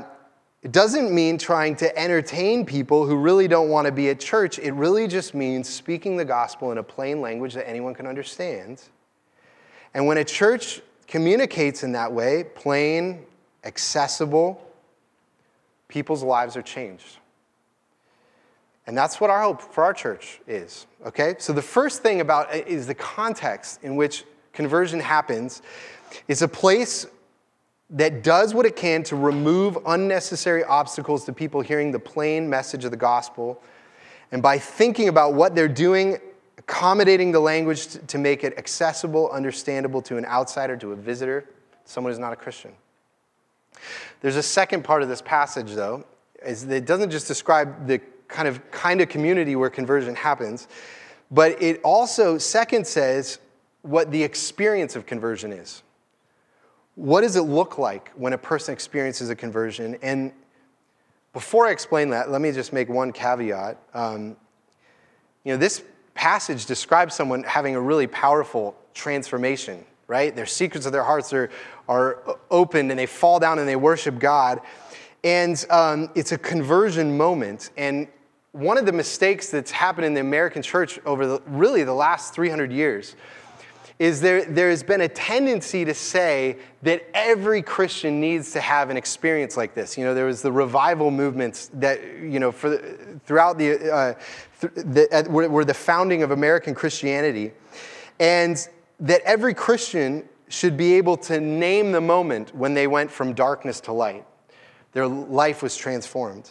it 0.62 0.72
doesn't 0.72 1.12
mean 1.14 1.38
trying 1.38 1.76
to 1.76 1.96
entertain 1.96 2.66
people 2.66 3.06
who 3.06 3.16
really 3.16 3.46
don't 3.46 3.68
want 3.68 3.86
to 3.86 3.92
be 3.92 4.08
at 4.10 4.18
church. 4.18 4.58
It 4.58 4.72
really 4.72 5.06
just 5.06 5.34
means 5.34 5.68
speaking 5.68 6.16
the 6.16 6.24
gospel 6.24 6.72
in 6.72 6.78
a 6.78 6.82
plain 6.82 7.20
language 7.20 7.54
that 7.54 7.68
anyone 7.68 7.94
can 7.94 8.06
understand. 8.06 8.82
And 9.94 10.06
when 10.06 10.18
a 10.18 10.24
church 10.24 10.80
communicates 11.06 11.84
in 11.84 11.92
that 11.92 12.12
way, 12.12 12.44
plain, 12.54 13.24
accessible, 13.64 14.60
people's 15.86 16.22
lives 16.22 16.56
are 16.56 16.62
changed. 16.62 17.18
And 18.86 18.96
that's 18.96 19.20
what 19.20 19.30
our 19.30 19.42
hope 19.42 19.60
for 19.60 19.84
our 19.84 19.92
church 19.92 20.40
is, 20.46 20.86
okay? 21.06 21.36
So 21.38 21.52
the 21.52 21.62
first 21.62 22.02
thing 22.02 22.20
about 22.20 22.52
is 22.54 22.86
the 22.86 22.94
context 22.94 23.84
in 23.84 23.96
which 23.96 24.24
conversion 24.52 24.98
happens. 24.98 25.62
It's 26.26 26.42
a 26.42 26.48
place 26.48 27.06
that 27.90 28.22
does 28.22 28.54
what 28.54 28.66
it 28.66 28.76
can 28.76 29.02
to 29.04 29.16
remove 29.16 29.78
unnecessary 29.86 30.62
obstacles 30.64 31.24
to 31.24 31.32
people 31.32 31.60
hearing 31.60 31.90
the 31.90 31.98
plain 31.98 32.48
message 32.48 32.84
of 32.84 32.90
the 32.90 32.96
gospel. 32.96 33.62
And 34.30 34.42
by 34.42 34.58
thinking 34.58 35.08
about 35.08 35.34
what 35.34 35.54
they're 35.54 35.68
doing, 35.68 36.18
accommodating 36.58 37.32
the 37.32 37.40
language 37.40 37.86
to 38.06 38.18
make 38.18 38.44
it 38.44 38.58
accessible, 38.58 39.30
understandable 39.30 40.02
to 40.02 40.18
an 40.18 40.26
outsider, 40.26 40.76
to 40.76 40.92
a 40.92 40.96
visitor, 40.96 41.48
someone 41.84 42.12
who's 42.12 42.18
not 42.18 42.32
a 42.32 42.36
Christian. 42.36 42.72
There's 44.20 44.36
a 44.36 44.42
second 44.42 44.84
part 44.84 45.02
of 45.02 45.08
this 45.08 45.22
passage, 45.22 45.72
though, 45.72 46.04
is 46.44 46.66
that 46.66 46.76
it 46.76 46.86
doesn't 46.86 47.10
just 47.10 47.26
describe 47.26 47.86
the 47.86 48.00
kind 48.26 48.46
of 48.46 48.70
kind 48.70 49.00
of 49.00 49.08
community 49.08 49.56
where 49.56 49.70
conversion 49.70 50.14
happens, 50.14 50.68
but 51.30 51.60
it 51.62 51.80
also, 51.82 52.36
second, 52.36 52.86
says 52.86 53.38
what 53.80 54.10
the 54.10 54.22
experience 54.22 54.96
of 54.96 55.06
conversion 55.06 55.52
is 55.52 55.82
what 56.98 57.20
does 57.20 57.36
it 57.36 57.42
look 57.42 57.78
like 57.78 58.10
when 58.16 58.32
a 58.32 58.38
person 58.38 58.72
experiences 58.72 59.30
a 59.30 59.36
conversion? 59.36 59.96
And 60.02 60.32
before 61.32 61.68
I 61.68 61.70
explain 61.70 62.10
that, 62.10 62.28
let 62.28 62.40
me 62.40 62.50
just 62.50 62.72
make 62.72 62.88
one 62.88 63.12
caveat. 63.12 63.78
Um, 63.94 64.36
you 65.44 65.52
know, 65.52 65.56
this 65.56 65.80
passage 66.14 66.66
describes 66.66 67.14
someone 67.14 67.44
having 67.44 67.76
a 67.76 67.80
really 67.80 68.08
powerful 68.08 68.76
transformation, 68.94 69.84
right? 70.08 70.34
Their 70.34 70.44
secrets 70.44 70.86
of 70.86 70.92
their 70.92 71.04
hearts 71.04 71.32
are, 71.32 71.50
are 71.88 72.18
opened 72.50 72.90
and 72.90 72.98
they 72.98 73.06
fall 73.06 73.38
down 73.38 73.60
and 73.60 73.68
they 73.68 73.76
worship 73.76 74.18
God. 74.18 74.60
And 75.22 75.64
um, 75.70 76.10
it's 76.16 76.32
a 76.32 76.38
conversion 76.38 77.16
moment. 77.16 77.70
And 77.76 78.08
one 78.50 78.76
of 78.76 78.86
the 78.86 78.92
mistakes 78.92 79.50
that's 79.50 79.70
happened 79.70 80.04
in 80.04 80.14
the 80.14 80.20
American 80.20 80.62
church 80.62 80.98
over 81.06 81.28
the, 81.28 81.42
really 81.46 81.84
the 81.84 81.94
last 81.94 82.34
300 82.34 82.72
years 82.72 83.14
is 83.98 84.20
there, 84.20 84.44
there 84.44 84.70
has 84.70 84.82
been 84.82 85.00
a 85.00 85.08
tendency 85.08 85.84
to 85.84 85.92
say 85.92 86.58
that 86.82 87.04
every 87.14 87.62
Christian 87.62 88.20
needs 88.20 88.52
to 88.52 88.60
have 88.60 88.90
an 88.90 88.96
experience 88.96 89.56
like 89.56 89.74
this. 89.74 89.98
You 89.98 90.04
know, 90.04 90.14
there 90.14 90.26
was 90.26 90.40
the 90.40 90.52
revival 90.52 91.10
movements 91.10 91.70
that, 91.74 92.00
you 92.20 92.38
know, 92.38 92.52
for, 92.52 92.78
throughout 93.24 93.58
the, 93.58 93.92
uh, 93.92 94.14
th- 94.60 94.72
the 94.74 95.26
were, 95.28 95.48
were 95.48 95.64
the 95.64 95.74
founding 95.74 96.22
of 96.22 96.30
American 96.30 96.74
Christianity. 96.74 97.52
And 98.20 98.68
that 99.00 99.22
every 99.22 99.54
Christian 99.54 100.28
should 100.48 100.76
be 100.76 100.94
able 100.94 101.16
to 101.16 101.40
name 101.40 101.92
the 101.92 102.00
moment 102.00 102.54
when 102.54 102.74
they 102.74 102.86
went 102.86 103.10
from 103.10 103.34
darkness 103.34 103.80
to 103.80 103.92
light. 103.92 104.24
Their 104.92 105.06
life 105.06 105.62
was 105.62 105.76
transformed. 105.76 106.50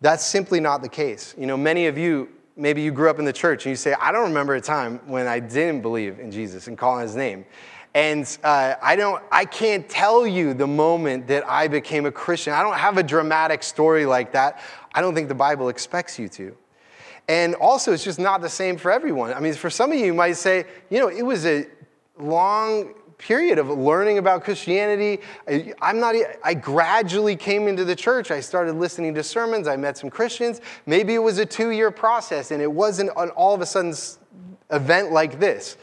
That's 0.00 0.24
simply 0.24 0.60
not 0.60 0.82
the 0.82 0.88
case. 0.88 1.34
You 1.36 1.46
know, 1.46 1.56
many 1.56 1.86
of 1.86 1.98
you 1.98 2.28
maybe 2.58 2.82
you 2.82 2.90
grew 2.90 3.08
up 3.08 3.18
in 3.18 3.24
the 3.24 3.32
church 3.32 3.64
and 3.64 3.70
you 3.70 3.76
say, 3.76 3.94
I 3.94 4.12
don't 4.12 4.24
remember 4.24 4.54
a 4.54 4.60
time 4.60 5.00
when 5.06 5.26
I 5.26 5.38
didn't 5.38 5.80
believe 5.80 6.18
in 6.18 6.30
Jesus 6.30 6.66
and 6.66 6.76
call 6.76 6.94
on 6.94 7.02
his 7.02 7.16
name. 7.16 7.46
And 7.94 8.38
uh, 8.44 8.74
I, 8.82 8.96
don't, 8.96 9.22
I 9.32 9.44
can't 9.44 9.88
tell 9.88 10.26
you 10.26 10.52
the 10.52 10.66
moment 10.66 11.26
that 11.28 11.48
I 11.48 11.68
became 11.68 12.04
a 12.04 12.12
Christian. 12.12 12.52
I 12.52 12.62
don't 12.62 12.76
have 12.76 12.98
a 12.98 13.02
dramatic 13.02 13.62
story 13.62 14.04
like 14.04 14.32
that. 14.32 14.60
I 14.92 15.00
don't 15.00 15.14
think 15.14 15.28
the 15.28 15.34
Bible 15.34 15.68
expects 15.68 16.18
you 16.18 16.28
to. 16.30 16.56
And 17.28 17.54
also, 17.54 17.92
it's 17.92 18.04
just 18.04 18.18
not 18.18 18.40
the 18.40 18.48
same 18.48 18.76
for 18.76 18.90
everyone. 18.90 19.32
I 19.32 19.40
mean, 19.40 19.54
for 19.54 19.70
some 19.70 19.92
of 19.92 19.98
you, 19.98 20.06
you 20.06 20.14
might 20.14 20.36
say, 20.36 20.64
you 20.90 20.98
know, 20.98 21.08
it 21.08 21.22
was 21.22 21.46
a 21.46 21.66
long 22.18 22.94
period 23.18 23.58
of 23.58 23.68
learning 23.68 24.18
about 24.18 24.44
Christianity. 24.44 25.20
I, 25.46 25.74
I'm 25.82 26.00
not, 26.00 26.14
I 26.42 26.54
gradually 26.54 27.36
came 27.36 27.68
into 27.68 27.84
the 27.84 27.96
church. 27.96 28.30
I 28.30 28.40
started 28.40 28.76
listening 28.76 29.14
to 29.14 29.22
sermons. 29.22 29.68
I 29.68 29.76
met 29.76 29.98
some 29.98 30.08
Christians. 30.08 30.60
Maybe 30.86 31.14
it 31.14 31.18
was 31.18 31.38
a 31.38 31.46
two 31.46 31.70
year 31.70 31.90
process 31.90 32.50
and 32.50 32.62
it 32.62 32.70
wasn't 32.70 33.10
an 33.16 33.30
all 33.30 33.54
of 33.54 33.60
a 33.60 33.66
sudden 33.66 33.94
event 34.70 35.12
like 35.12 35.38
this. 35.38 35.76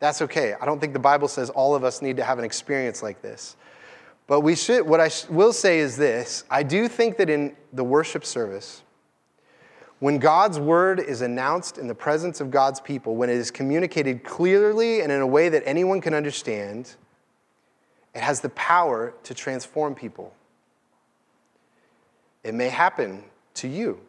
That's 0.00 0.20
okay. 0.22 0.54
I 0.60 0.66
don't 0.66 0.80
think 0.80 0.92
the 0.92 0.98
Bible 0.98 1.28
says 1.28 1.48
all 1.50 1.74
of 1.74 1.84
us 1.84 2.02
need 2.02 2.16
to 2.18 2.24
have 2.24 2.38
an 2.38 2.44
experience 2.44 3.02
like 3.02 3.22
this. 3.22 3.56
But 4.26 4.40
we 4.40 4.56
should, 4.56 4.86
what 4.86 5.00
I 5.00 5.10
will 5.28 5.52
say 5.52 5.78
is 5.78 5.96
this 5.96 6.44
I 6.50 6.62
do 6.62 6.88
think 6.88 7.16
that 7.18 7.30
in 7.30 7.56
the 7.72 7.84
worship 7.84 8.24
service, 8.24 8.82
when 10.00 10.18
God's 10.18 10.58
word 10.58 11.00
is 11.00 11.22
announced 11.22 11.78
in 11.78 11.86
the 11.86 11.94
presence 11.94 12.40
of 12.40 12.50
God's 12.50 12.80
people, 12.80 13.16
when 13.16 13.30
it 13.30 13.36
is 13.36 13.50
communicated 13.50 14.24
clearly 14.24 15.00
and 15.00 15.10
in 15.10 15.20
a 15.20 15.26
way 15.26 15.48
that 15.48 15.62
anyone 15.64 16.00
can 16.00 16.14
understand, 16.14 16.94
it 18.14 18.20
has 18.20 18.40
the 18.40 18.48
power 18.50 19.14
to 19.22 19.34
transform 19.34 19.94
people. 19.94 20.34
It 22.42 22.54
may 22.54 22.68
happen 22.68 23.24
to 23.54 23.68
you. 23.68 24.00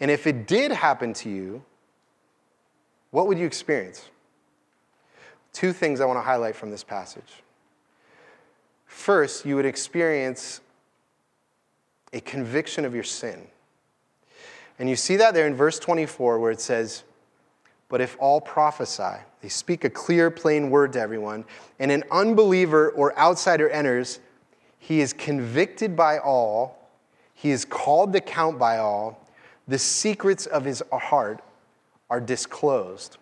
And 0.00 0.10
if 0.10 0.26
it 0.26 0.46
did 0.46 0.72
happen 0.72 1.12
to 1.14 1.28
you, 1.28 1.62
what 3.10 3.26
would 3.26 3.38
you 3.38 3.46
experience? 3.46 4.08
Two 5.52 5.72
things 5.72 6.00
I 6.00 6.06
want 6.06 6.16
to 6.16 6.22
highlight 6.22 6.56
from 6.56 6.70
this 6.70 6.82
passage. 6.82 7.42
First, 8.86 9.44
you 9.44 9.56
would 9.56 9.66
experience 9.66 10.60
a 12.12 12.20
conviction 12.20 12.84
of 12.84 12.94
your 12.94 13.04
sin. 13.04 13.46
And 14.82 14.90
you 14.90 14.96
see 14.96 15.14
that 15.14 15.32
there 15.32 15.46
in 15.46 15.54
verse 15.54 15.78
24 15.78 16.40
where 16.40 16.50
it 16.50 16.60
says, 16.60 17.04
but 17.88 18.00
if 18.00 18.16
all 18.18 18.40
prophesy, 18.40 19.22
they 19.40 19.48
speak 19.48 19.84
a 19.84 19.90
clear, 19.90 20.28
plain 20.28 20.70
word 20.70 20.94
to 20.94 21.00
everyone, 21.00 21.44
and 21.78 21.92
an 21.92 22.02
unbeliever 22.10 22.90
or 22.90 23.16
outsider 23.16 23.70
enters, 23.70 24.18
he 24.80 25.00
is 25.00 25.12
convicted 25.12 25.94
by 25.94 26.18
all, 26.18 26.90
he 27.32 27.52
is 27.52 27.64
called 27.64 28.12
to 28.14 28.20
count 28.20 28.58
by 28.58 28.78
all, 28.78 29.24
the 29.68 29.78
secrets 29.78 30.46
of 30.46 30.64
his 30.64 30.82
heart 30.92 31.44
are 32.10 32.20
disclosed. 32.20 33.18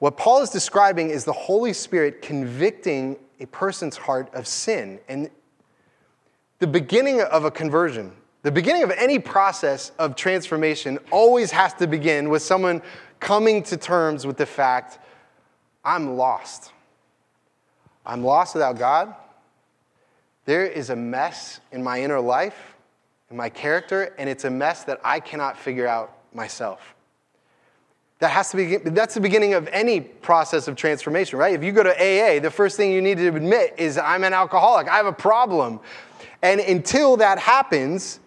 What 0.00 0.16
Paul 0.16 0.42
is 0.42 0.50
describing 0.50 1.10
is 1.10 1.24
the 1.24 1.32
Holy 1.32 1.74
Spirit 1.74 2.22
convicting 2.22 3.18
a 3.38 3.46
person's 3.46 3.96
heart 3.96 4.34
of 4.34 4.48
sin. 4.48 4.98
And 5.08 5.30
the 6.58 6.66
beginning 6.66 7.20
of 7.20 7.44
a 7.44 7.52
conversion, 7.52 8.14
the 8.42 8.50
beginning 8.50 8.82
of 8.82 8.90
any 8.90 9.18
process 9.18 9.92
of 9.98 10.16
transformation 10.16 10.98
always 11.10 11.50
has 11.52 11.74
to 11.74 11.86
begin 11.86 12.28
with 12.28 12.42
someone 12.42 12.82
coming 13.20 13.62
to 13.62 13.76
terms 13.76 14.26
with 14.26 14.36
the 14.36 14.46
fact 14.46 14.98
I'm 15.84 16.16
lost. 16.16 16.72
I'm 18.04 18.24
lost 18.24 18.54
without 18.54 18.78
God. 18.78 19.14
There 20.44 20.66
is 20.66 20.90
a 20.90 20.96
mess 20.96 21.60
in 21.70 21.84
my 21.84 22.02
inner 22.02 22.20
life, 22.20 22.74
in 23.30 23.36
my 23.36 23.48
character, 23.48 24.12
and 24.18 24.28
it's 24.28 24.44
a 24.44 24.50
mess 24.50 24.82
that 24.84 25.00
I 25.04 25.20
cannot 25.20 25.56
figure 25.56 25.86
out 25.86 26.12
myself. 26.34 26.94
That 28.18 28.30
has 28.30 28.50
to 28.50 28.56
be, 28.56 28.76
that's 28.76 29.14
the 29.14 29.20
beginning 29.20 29.54
of 29.54 29.68
any 29.68 30.00
process 30.00 30.66
of 30.66 30.74
transformation, 30.74 31.38
right? 31.38 31.54
If 31.54 31.62
you 31.62 31.70
go 31.70 31.82
to 31.84 31.90
AA, 31.90 32.40
the 32.40 32.50
first 32.50 32.76
thing 32.76 32.92
you 32.92 33.02
need 33.02 33.18
to 33.18 33.28
admit 33.28 33.74
is 33.78 33.98
I'm 33.98 34.24
an 34.24 34.32
alcoholic, 34.32 34.88
I 34.88 34.96
have 34.96 35.06
a 35.06 35.12
problem. 35.12 35.78
And 36.40 36.60
until 36.60 37.16
that 37.18 37.38
happens, 37.38 38.18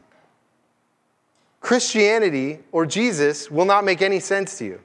Christianity 1.66 2.60
or 2.72 2.86
Jesus 2.86 3.50
will 3.50 3.66
not 3.66 3.84
make 3.84 4.04
any 4.04 4.20
sense 4.20 4.60
to 4.60 4.66
you. 4.66 4.80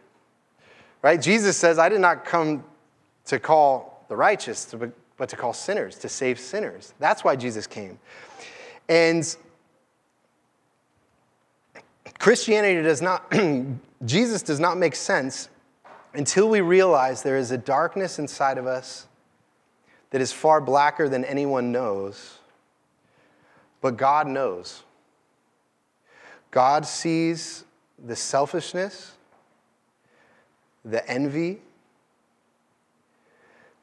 Right? 1.03 1.21
Jesus 1.21 1.59
says, 1.59 1.79
I 1.79 1.91
did 1.91 2.01
not 2.01 2.25
come 2.25 2.65
to 3.27 3.39
call 3.39 4.07
the 4.09 4.17
righteous, 4.17 4.75
but 5.19 5.29
to 5.29 5.37
call 5.37 5.53
sinners, 5.53 5.97
to 5.97 6.09
save 6.09 6.41
sinners. 6.41 6.95
That's 6.99 7.23
why 7.23 7.37
Jesus 7.37 7.67
came. 7.67 7.99
And 8.89 9.37
Christianity 12.19 12.81
does 12.81 13.03
not, 13.03 13.31
Jesus 14.07 14.41
does 14.41 14.59
not 14.59 14.79
make 14.79 14.97
sense 14.97 15.51
until 16.15 16.49
we 16.49 16.63
realize 16.63 17.23
there 17.23 17.37
is 17.37 17.51
a 17.51 17.59
darkness 17.59 18.19
inside 18.19 18.57
of 18.57 18.67
us 18.67 19.07
that 20.13 20.23
is 20.23 20.33
far 20.33 20.63
blacker 20.63 21.11
than 21.11 21.27
anyone 21.27 21.73
knows, 21.73 22.39
but 23.83 23.99
God 23.99 24.27
knows. 24.27 24.83
God 26.51 26.85
sees 26.85 27.65
the 28.05 28.17
selfishness, 28.17 29.13
the 30.85 31.09
envy, 31.09 31.61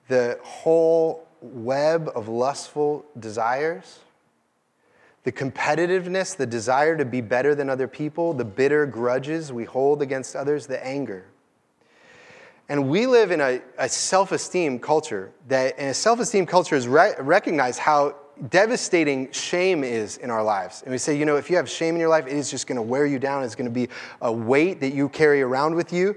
the 0.07 0.39
whole 0.43 1.27
web 1.41 2.09
of 2.15 2.27
lustful 2.27 3.05
desires, 3.19 3.99
the 5.23 5.31
competitiveness, 5.31 6.35
the 6.35 6.45
desire 6.45 6.97
to 6.97 7.05
be 7.05 7.21
better 7.21 7.53
than 7.53 7.69
other 7.69 7.87
people, 7.87 8.33
the 8.33 8.45
bitter 8.45 8.85
grudges 8.85 9.51
we 9.51 9.65
hold 9.65 10.01
against 10.01 10.35
others, 10.35 10.67
the 10.67 10.85
anger. 10.85 11.25
And 12.69 12.89
we 12.89 13.07
live 13.07 13.31
in 13.31 13.39
a, 13.39 13.61
a 13.77 13.87
self 13.87 14.31
esteem 14.31 14.79
culture 14.79 15.31
that, 15.47 15.75
and 15.77 15.89
a 15.89 15.93
self 15.93 16.19
esteem 16.19 16.45
culture 16.45 16.75
is 16.75 16.87
re- 16.87 17.13
recognize 17.19 17.77
how 17.77 18.15
devastating 18.49 19.31
shame 19.31 19.83
is 19.83 20.17
in 20.17 20.29
our 20.29 20.43
lives. 20.43 20.81
And 20.83 20.91
we 20.91 20.97
say, 20.97 21.17
you 21.17 21.25
know, 21.25 21.35
if 21.35 21.49
you 21.49 21.55
have 21.57 21.69
shame 21.69 21.95
in 21.95 21.99
your 21.99 22.09
life, 22.09 22.27
it 22.27 22.33
is 22.33 22.49
just 22.49 22.67
going 22.67 22.75
to 22.75 22.81
wear 22.81 23.05
you 23.05 23.19
down. 23.19 23.43
It's 23.43 23.55
going 23.55 23.69
to 23.69 23.73
be 23.73 23.89
a 24.21 24.31
weight 24.31 24.79
that 24.81 24.93
you 24.93 25.09
carry 25.09 25.41
around 25.41 25.75
with 25.75 25.91
you. 25.91 26.15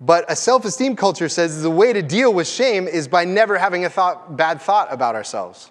But 0.00 0.30
a 0.30 0.36
self 0.36 0.64
esteem 0.64 0.96
culture 0.96 1.28
says 1.28 1.62
the 1.62 1.70
way 1.70 1.92
to 1.92 2.02
deal 2.02 2.32
with 2.32 2.46
shame 2.46 2.86
is 2.86 3.08
by 3.08 3.24
never 3.24 3.56
having 3.56 3.84
a 3.84 3.90
thought, 3.90 4.36
bad 4.36 4.60
thought 4.60 4.92
about 4.92 5.14
ourselves. 5.14 5.70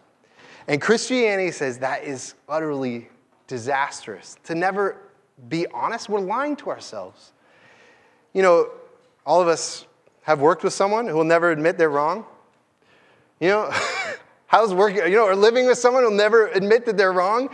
And 0.68 0.82
Christianity 0.82 1.52
says 1.52 1.80
that 1.80 2.04
is 2.04 2.34
utterly 2.50 3.08
disastrous. 3.48 4.36
To 4.46 4.56
never 4.56 4.98
be 5.48 5.68
honest, 5.68 6.10
we're 6.10 6.20
lying 6.20 6.56
to 6.58 6.70
ourselves. 6.70 7.34
You 8.34 8.42
know, 8.42 8.72
all 9.26 9.42
of 9.42 9.48
us 9.48 9.86
have 10.24 10.40
worked 10.42 10.64
with 10.64 10.74
someone 10.74 11.08
who 11.08 11.16
will 11.16 11.24
never 11.24 11.52
admit 11.52 11.78
they're 11.78 11.90
wrong. 11.90 12.26
You 13.40 13.50
know, 13.50 13.72
How's 14.56 14.74
working, 14.74 15.00
you 15.00 15.18
know, 15.18 15.26
or 15.26 15.36
living 15.36 15.66
with 15.66 15.78
someone 15.78 16.04
who'll 16.04 16.12
never 16.12 16.48
admit 16.48 16.86
that 16.86 16.96
they're 16.96 17.12
wrong? 17.12 17.50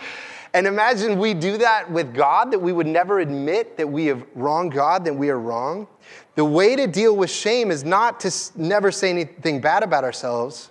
And 0.53 0.67
imagine 0.67 1.17
we 1.17 1.33
do 1.33 1.57
that 1.57 1.89
with 1.89 2.13
God, 2.13 2.51
that 2.51 2.59
we 2.59 2.71
would 2.71 2.85
never 2.85 3.21
admit 3.21 3.75
that 3.77 3.89
we 3.89 4.05
have 4.05 4.23
wronged 4.35 4.73
God, 4.73 5.05
that 5.05 5.15
we 5.15 5.31
are 5.31 5.39
wrong. 5.39 5.87
The 6.35 6.45
way 6.45 6.75
to 6.75 6.85
deal 6.85 7.17
with 7.17 7.31
shame 7.31 7.71
is 7.71 7.83
not 7.83 8.19
to 8.19 8.31
never 8.55 8.91
say 8.91 9.09
anything 9.09 9.61
bad 9.61 9.81
about 9.81 10.03
ourselves, 10.03 10.69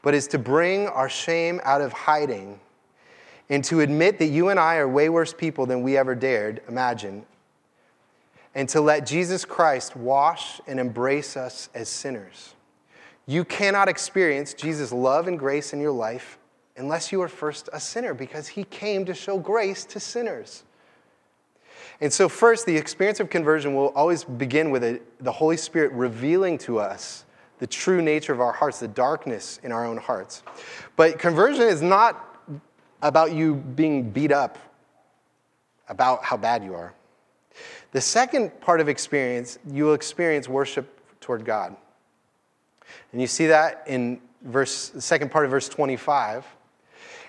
but 0.00 0.14
is 0.14 0.28
to 0.28 0.38
bring 0.38 0.86
our 0.86 1.08
shame 1.08 1.60
out 1.64 1.80
of 1.80 1.92
hiding 1.92 2.60
and 3.50 3.64
to 3.64 3.80
admit 3.80 4.20
that 4.20 4.26
you 4.26 4.50
and 4.50 4.60
I 4.60 4.76
are 4.76 4.86
way 4.86 5.08
worse 5.08 5.34
people 5.34 5.66
than 5.66 5.82
we 5.82 5.96
ever 5.96 6.14
dared 6.14 6.62
imagine, 6.68 7.26
and 8.54 8.68
to 8.68 8.80
let 8.80 9.06
Jesus 9.06 9.44
Christ 9.44 9.96
wash 9.96 10.60
and 10.68 10.78
embrace 10.78 11.36
us 11.36 11.68
as 11.74 11.88
sinners. 11.88 12.53
You 13.26 13.44
cannot 13.44 13.88
experience 13.88 14.54
Jesus' 14.54 14.92
love 14.92 15.28
and 15.28 15.38
grace 15.38 15.72
in 15.72 15.80
your 15.80 15.92
life 15.92 16.38
unless 16.76 17.12
you 17.12 17.22
are 17.22 17.28
first 17.28 17.68
a 17.72 17.80
sinner 17.80 18.14
because 18.14 18.48
he 18.48 18.64
came 18.64 19.04
to 19.06 19.14
show 19.14 19.38
grace 19.38 19.84
to 19.86 20.00
sinners. 20.00 20.64
And 22.00 22.12
so, 22.12 22.28
first, 22.28 22.66
the 22.66 22.76
experience 22.76 23.20
of 23.20 23.30
conversion 23.30 23.74
will 23.74 23.88
always 23.94 24.24
begin 24.24 24.70
with 24.70 25.00
the 25.20 25.32
Holy 25.32 25.56
Spirit 25.56 25.92
revealing 25.92 26.58
to 26.58 26.78
us 26.78 27.24
the 27.60 27.66
true 27.66 28.02
nature 28.02 28.32
of 28.32 28.40
our 28.40 28.52
hearts, 28.52 28.80
the 28.80 28.88
darkness 28.88 29.60
in 29.62 29.70
our 29.70 29.86
own 29.86 29.96
hearts. 29.96 30.42
But 30.96 31.18
conversion 31.18 31.62
is 31.62 31.80
not 31.80 32.52
about 33.00 33.32
you 33.32 33.54
being 33.54 34.10
beat 34.10 34.32
up 34.32 34.58
about 35.88 36.24
how 36.24 36.36
bad 36.36 36.64
you 36.64 36.74
are. 36.74 36.92
The 37.92 38.00
second 38.00 38.60
part 38.60 38.80
of 38.80 38.88
experience, 38.88 39.58
you 39.70 39.84
will 39.84 39.94
experience 39.94 40.48
worship 40.48 41.00
toward 41.20 41.44
God. 41.44 41.76
And 43.12 43.20
you 43.20 43.26
see 43.26 43.46
that 43.46 43.84
in 43.86 44.20
verse, 44.42 44.90
the 44.90 45.00
second 45.00 45.30
part 45.30 45.44
of 45.44 45.50
verse 45.50 45.68
25. 45.68 46.46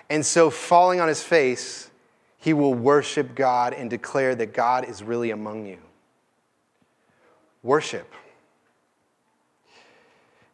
And 0.08 0.24
so, 0.24 0.50
falling 0.50 1.00
on 1.00 1.08
his 1.08 1.22
face, 1.22 1.90
he 2.38 2.52
will 2.52 2.74
worship 2.74 3.34
God 3.34 3.72
and 3.72 3.90
declare 3.90 4.34
that 4.36 4.52
God 4.52 4.88
is 4.88 5.02
really 5.02 5.32
among 5.32 5.66
you. 5.66 5.78
Worship. 7.62 8.12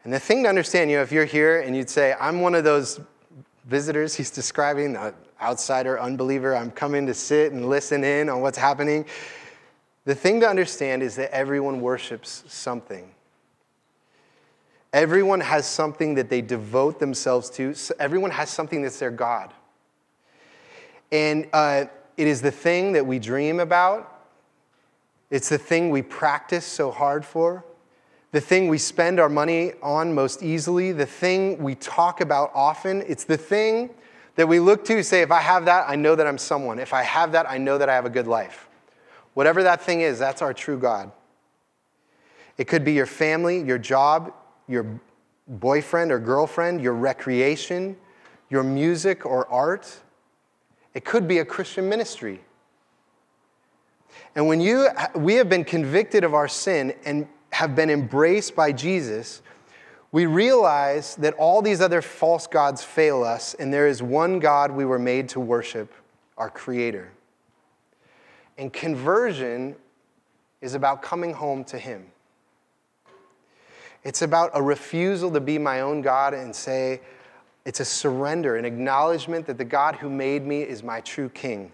And 0.04 0.12
the 0.12 0.18
thing 0.18 0.42
to 0.44 0.48
understand, 0.48 0.90
you 0.90 0.96
know, 0.96 1.02
if 1.02 1.12
you're 1.12 1.24
here 1.24 1.60
and 1.60 1.76
you'd 1.76 1.90
say, 1.90 2.14
I'm 2.18 2.40
one 2.40 2.54
of 2.54 2.64
those 2.64 3.00
visitors 3.66 4.14
he's 4.16 4.30
describing, 4.30 4.94
the 4.94 5.14
outsider, 5.40 6.00
unbeliever, 6.00 6.56
I'm 6.56 6.70
coming 6.70 7.06
to 7.06 7.14
sit 7.14 7.52
and 7.52 7.68
listen 7.68 8.04
in 8.04 8.28
on 8.28 8.40
what's 8.40 8.58
happening. 8.58 9.04
The 10.04 10.14
thing 10.14 10.40
to 10.40 10.48
understand 10.48 11.02
is 11.02 11.16
that 11.16 11.32
everyone 11.32 11.80
worships 11.80 12.44
something. 12.48 13.12
Everyone 14.92 15.40
has 15.40 15.66
something 15.66 16.14
that 16.16 16.28
they 16.28 16.42
devote 16.42 17.00
themselves 17.00 17.48
to. 17.50 17.74
Everyone 17.98 18.30
has 18.30 18.50
something 18.50 18.82
that's 18.82 18.98
their 18.98 19.10
God. 19.10 19.52
And 21.10 21.48
uh, 21.52 21.86
it 22.16 22.26
is 22.26 22.42
the 22.42 22.50
thing 22.50 22.92
that 22.92 23.06
we 23.06 23.18
dream 23.18 23.60
about. 23.60 24.08
It's 25.30 25.48
the 25.48 25.58
thing 25.58 25.90
we 25.90 26.02
practice 26.02 26.66
so 26.66 26.90
hard 26.90 27.24
for, 27.24 27.64
the 28.32 28.40
thing 28.40 28.68
we 28.68 28.76
spend 28.76 29.18
our 29.18 29.30
money 29.30 29.72
on 29.82 30.14
most 30.14 30.42
easily, 30.42 30.92
the 30.92 31.06
thing 31.06 31.62
we 31.62 31.74
talk 31.74 32.20
about 32.20 32.50
often. 32.54 33.02
It's 33.06 33.24
the 33.24 33.38
thing 33.38 33.90
that 34.36 34.46
we 34.46 34.60
look 34.60 34.84
to 34.86 35.02
say, 35.02 35.22
if 35.22 35.30
I 35.30 35.40
have 35.40 35.64
that, 35.66 35.88
I 35.88 35.96
know 35.96 36.14
that 36.14 36.26
I'm 36.26 36.36
someone. 36.36 36.78
If 36.78 36.92
I 36.92 37.02
have 37.02 37.32
that, 37.32 37.48
I 37.48 37.56
know 37.56 37.78
that 37.78 37.88
I 37.88 37.94
have 37.94 38.04
a 38.04 38.10
good 38.10 38.26
life. 38.26 38.68
Whatever 39.32 39.62
that 39.62 39.80
thing 39.80 40.02
is, 40.02 40.18
that's 40.18 40.42
our 40.42 40.52
true 40.52 40.78
God. 40.78 41.10
It 42.58 42.66
could 42.68 42.84
be 42.84 42.92
your 42.92 43.06
family, 43.06 43.62
your 43.62 43.78
job, 43.78 44.34
your 44.72 44.86
boyfriend 45.46 46.10
or 46.10 46.18
girlfriend, 46.18 46.80
your 46.80 46.94
recreation, 46.94 47.96
your 48.48 48.62
music 48.62 49.24
or 49.26 49.46
art. 49.48 50.00
It 50.94 51.04
could 51.04 51.28
be 51.28 51.38
a 51.38 51.44
Christian 51.44 51.88
ministry. 51.88 52.40
And 54.34 54.46
when 54.46 54.60
you, 54.60 54.88
we 55.14 55.34
have 55.34 55.48
been 55.48 55.64
convicted 55.64 56.24
of 56.24 56.34
our 56.34 56.48
sin 56.48 56.94
and 57.04 57.26
have 57.50 57.74
been 57.76 57.90
embraced 57.90 58.54
by 58.54 58.72
Jesus, 58.72 59.42
we 60.10 60.26
realize 60.26 61.16
that 61.16 61.34
all 61.34 61.62
these 61.62 61.80
other 61.80 62.02
false 62.02 62.46
gods 62.46 62.82
fail 62.82 63.24
us, 63.24 63.54
and 63.54 63.72
there 63.72 63.86
is 63.86 64.02
one 64.02 64.38
God 64.38 64.70
we 64.70 64.84
were 64.84 64.98
made 64.98 65.30
to 65.30 65.40
worship, 65.40 65.92
our 66.36 66.50
Creator. 66.50 67.10
And 68.58 68.70
conversion 68.70 69.74
is 70.60 70.74
about 70.74 71.00
coming 71.00 71.32
home 71.32 71.64
to 71.64 71.78
Him. 71.78 72.11
It's 74.04 74.22
about 74.22 74.50
a 74.54 74.62
refusal 74.62 75.30
to 75.32 75.40
be 75.40 75.58
my 75.58 75.80
own 75.80 76.02
God 76.02 76.34
and 76.34 76.54
say, 76.54 77.00
it's 77.64 77.80
a 77.80 77.84
surrender, 77.84 78.56
an 78.56 78.64
acknowledgement 78.64 79.46
that 79.46 79.58
the 79.58 79.64
God 79.64 79.96
who 79.96 80.10
made 80.10 80.44
me 80.44 80.62
is 80.62 80.82
my 80.82 81.00
true 81.00 81.28
king. 81.28 81.70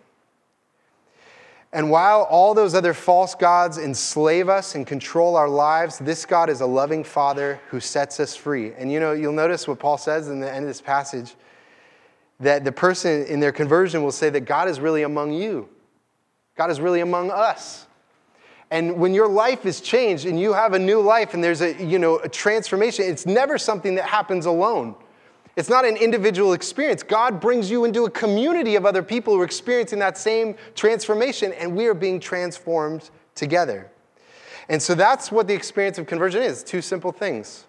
And 1.72 1.90
while 1.90 2.22
all 2.22 2.54
those 2.54 2.74
other 2.74 2.94
false 2.94 3.34
gods 3.34 3.76
enslave 3.76 4.48
us 4.48 4.74
and 4.74 4.86
control 4.86 5.36
our 5.36 5.48
lives, 5.48 5.98
this 5.98 6.24
God 6.24 6.48
is 6.48 6.62
a 6.62 6.66
loving 6.66 7.04
Father 7.04 7.60
who 7.68 7.78
sets 7.78 8.20
us 8.20 8.34
free. 8.34 8.72
And 8.72 8.90
you 8.90 9.00
know, 9.00 9.12
you'll 9.12 9.32
notice 9.32 9.68
what 9.68 9.78
Paul 9.78 9.98
says 9.98 10.28
in 10.28 10.40
the 10.40 10.50
end 10.50 10.64
of 10.64 10.68
this 10.68 10.80
passage 10.80 11.34
that 12.40 12.64
the 12.64 12.72
person 12.72 13.26
in 13.26 13.40
their 13.40 13.52
conversion 13.52 14.02
will 14.02 14.12
say 14.12 14.30
that 14.30 14.42
God 14.42 14.68
is 14.68 14.80
really 14.80 15.02
among 15.02 15.32
you, 15.32 15.68
God 16.56 16.70
is 16.70 16.80
really 16.80 17.00
among 17.00 17.30
us. 17.30 17.87
And 18.70 18.98
when 18.98 19.14
your 19.14 19.28
life 19.28 19.64
is 19.64 19.80
changed 19.80 20.26
and 20.26 20.38
you 20.38 20.52
have 20.52 20.74
a 20.74 20.78
new 20.78 21.00
life 21.00 21.32
and 21.32 21.42
there's 21.42 21.62
a, 21.62 21.82
you 21.82 21.98
know, 21.98 22.18
a 22.18 22.28
transformation, 22.28 23.06
it's 23.06 23.24
never 23.24 23.56
something 23.56 23.94
that 23.94 24.04
happens 24.04 24.44
alone. 24.46 24.94
It's 25.56 25.70
not 25.70 25.84
an 25.84 25.96
individual 25.96 26.52
experience. 26.52 27.02
God 27.02 27.40
brings 27.40 27.70
you 27.70 27.84
into 27.84 28.04
a 28.04 28.10
community 28.10 28.76
of 28.76 28.86
other 28.86 29.02
people 29.02 29.34
who 29.34 29.40
are 29.40 29.44
experiencing 29.44 29.98
that 29.98 30.16
same 30.16 30.54
transformation, 30.76 31.52
and 31.54 31.74
we 31.74 31.86
are 31.86 31.94
being 31.94 32.20
transformed 32.20 33.10
together. 33.34 33.90
And 34.68 34.80
so 34.80 34.94
that's 34.94 35.32
what 35.32 35.48
the 35.48 35.54
experience 35.54 35.98
of 35.98 36.06
conversion 36.06 36.42
is 36.42 36.62
two 36.62 36.82
simple 36.82 37.10
things 37.10 37.64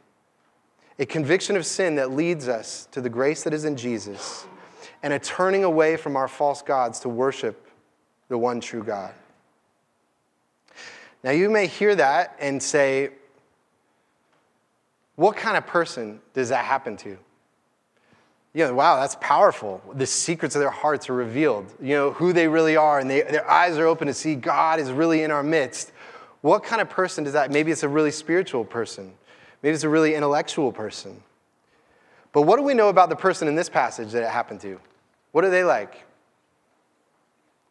a 1.00 1.06
conviction 1.06 1.56
of 1.56 1.66
sin 1.66 1.96
that 1.96 2.12
leads 2.12 2.50
us 2.50 2.88
to 2.92 3.00
the 3.00 3.10
grace 3.10 3.44
that 3.44 3.54
is 3.54 3.64
in 3.64 3.78
Jesus, 3.78 4.46
and 5.02 5.14
a 5.14 5.18
turning 5.18 5.64
away 5.64 5.96
from 5.96 6.18
our 6.18 6.28
false 6.28 6.62
gods 6.62 7.00
to 7.00 7.10
worship 7.10 7.70
the 8.28 8.38
one 8.38 8.60
true 8.60 8.84
God. 8.84 9.14
Now, 11.23 11.32
you 11.32 11.49
may 11.49 11.67
hear 11.67 11.95
that 11.95 12.36
and 12.39 12.62
say, 12.62 13.10
what 15.15 15.36
kind 15.36 15.58
of 15.58 15.67
person 15.67 16.21
does 16.34 16.49
that 16.49 16.63
happen 16.63 16.95
to? 16.97 17.17
you 18.53 18.65
know, 18.65 18.73
wow, 18.73 18.99
that's 18.99 19.15
powerful. 19.21 19.82
The 19.93 20.05
secrets 20.05 20.55
of 20.55 20.62
their 20.62 20.71
hearts 20.71 21.10
are 21.10 21.13
revealed. 21.13 21.71
You 21.82 21.95
know, 21.95 22.12
who 22.12 22.34
they 22.34 22.47
really 22.47 22.75
are, 22.75 22.99
and 22.99 23.10
they, 23.10 23.21
their 23.21 23.49
eyes 23.49 23.77
are 23.77 23.86
open 23.86 24.08
to 24.08 24.13
see 24.13 24.36
God 24.36 24.79
is 24.79 24.91
really 24.91 25.23
in 25.23 25.32
our 25.32 25.43
midst. 25.43 25.91
What 26.41 26.63
kind 26.63 26.82
of 26.82 26.89
person 26.89 27.23
does 27.23 27.34
that? 27.34 27.51
Maybe 27.51 27.71
it's 27.71 27.84
a 27.84 27.89
really 27.89 28.12
spiritual 28.12 28.65
person. 28.65 29.13
Maybe 29.62 29.75
it's 29.75 29.84
a 29.84 29.89
really 29.89 30.15
intellectual 30.15 30.71
person. 30.71 31.21
But 32.32 32.43
what 32.43 32.58
do 32.58 32.63
we 32.63 32.73
know 32.73 32.89
about 32.89 33.10
the 33.10 33.15
person 33.15 33.47
in 33.47 33.55
this 33.55 33.69
passage 33.69 34.12
that 34.12 34.23
it 34.23 34.29
happened 34.29 34.62
to? 34.62 34.79
What 35.32 35.43
are 35.43 35.49
they 35.49 35.63
like? 35.63 36.05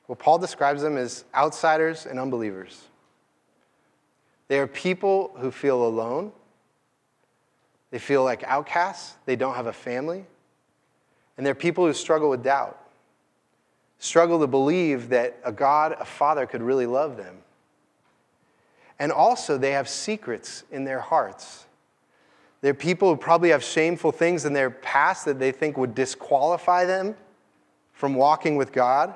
Well, 0.07 0.17
Paul 0.17 0.39
describes 0.39 0.83
them 0.83 0.97
as 0.97 1.25
outsiders 1.35 2.07
and 2.07 2.19
unbelievers. 2.19 2.88
They 4.49 4.59
are 4.59 4.67
people 4.67 5.33
who 5.39 5.51
feel 5.51 5.87
alone. 5.87 6.33
They 7.91 7.99
feel 7.99 8.25
like 8.25 8.43
outcasts. 8.45 9.15
They 9.27 9.37
don't 9.37 9.55
have 9.55 9.67
a 9.67 9.73
family. 9.73 10.25
And 11.37 11.47
they're 11.47 11.55
people 11.55 11.87
who 11.87 11.93
struggle 11.93 12.31
with 12.31 12.43
doubt, 12.43 12.79
struggle 13.99 14.41
to 14.41 14.47
believe 14.47 15.11
that 15.11 15.39
a 15.45 15.53
God, 15.53 15.97
a 16.01 16.05
Father, 16.05 16.47
could 16.47 16.63
really 16.63 16.87
love 16.87 17.17
them. 17.17 17.37
And 18.99 19.13
also, 19.13 19.57
they 19.57 19.73
have 19.73 19.89
secrets 19.89 20.65
in 20.73 20.85
their 20.85 20.99
hearts. 20.99 21.67
They're 22.61 22.75
people 22.75 23.11
who 23.11 23.17
probably 23.17 23.51
have 23.51 23.63
shameful 23.63 24.11
things 24.11 24.45
in 24.45 24.53
their 24.53 24.71
past 24.71 25.25
that 25.27 25.39
they 25.39 25.53
think 25.53 25.77
would 25.77 25.95
disqualify 25.95 26.85
them 26.85 27.15
from 27.93 28.15
walking 28.15 28.57
with 28.57 28.73
God. 28.73 29.15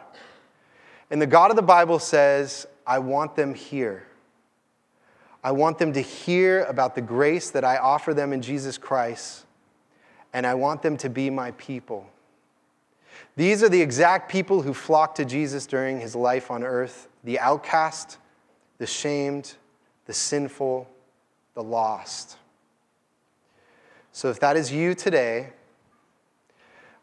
And 1.10 1.20
the 1.20 1.26
God 1.26 1.50
of 1.50 1.56
the 1.56 1.62
Bible 1.62 1.98
says, 1.98 2.66
I 2.86 3.00
want 3.00 3.34
them 3.34 3.54
here. 3.54 4.06
I 5.44 5.50
want 5.50 5.78
them 5.78 5.92
to 5.94 6.00
hear 6.00 6.64
about 6.64 6.94
the 6.94 7.02
grace 7.02 7.50
that 7.50 7.64
I 7.64 7.76
offer 7.76 8.14
them 8.14 8.32
in 8.32 8.42
Jesus 8.42 8.78
Christ, 8.78 9.44
and 10.32 10.46
I 10.46 10.54
want 10.54 10.82
them 10.82 10.96
to 10.98 11.10
be 11.10 11.30
my 11.30 11.50
people. 11.52 12.08
These 13.34 13.62
are 13.62 13.68
the 13.68 13.80
exact 13.80 14.30
people 14.30 14.62
who 14.62 14.72
flocked 14.72 15.16
to 15.16 15.24
Jesus 15.24 15.66
during 15.66 16.00
his 16.00 16.14
life 16.14 16.50
on 16.50 16.62
earth 16.62 17.08
the 17.24 17.38
outcast, 17.38 18.18
the 18.78 18.86
shamed, 18.86 19.54
the 20.06 20.12
sinful, 20.12 20.88
the 21.54 21.62
lost. 21.62 22.36
So 24.10 24.28
if 24.28 24.40
that 24.40 24.56
is 24.56 24.72
you 24.72 24.94
today, 24.94 25.50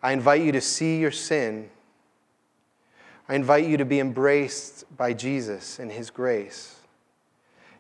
I 0.03 0.11
invite 0.11 0.41
you 0.41 0.51
to 0.51 0.61
see 0.61 0.99
your 0.99 1.11
sin. 1.11 1.69
I 3.27 3.35
invite 3.35 3.65
you 3.65 3.77
to 3.77 3.85
be 3.85 3.99
embraced 3.99 4.85
by 4.97 5.13
Jesus 5.13 5.79
and 5.79 5.91
his 5.91 6.09
grace 6.09 6.78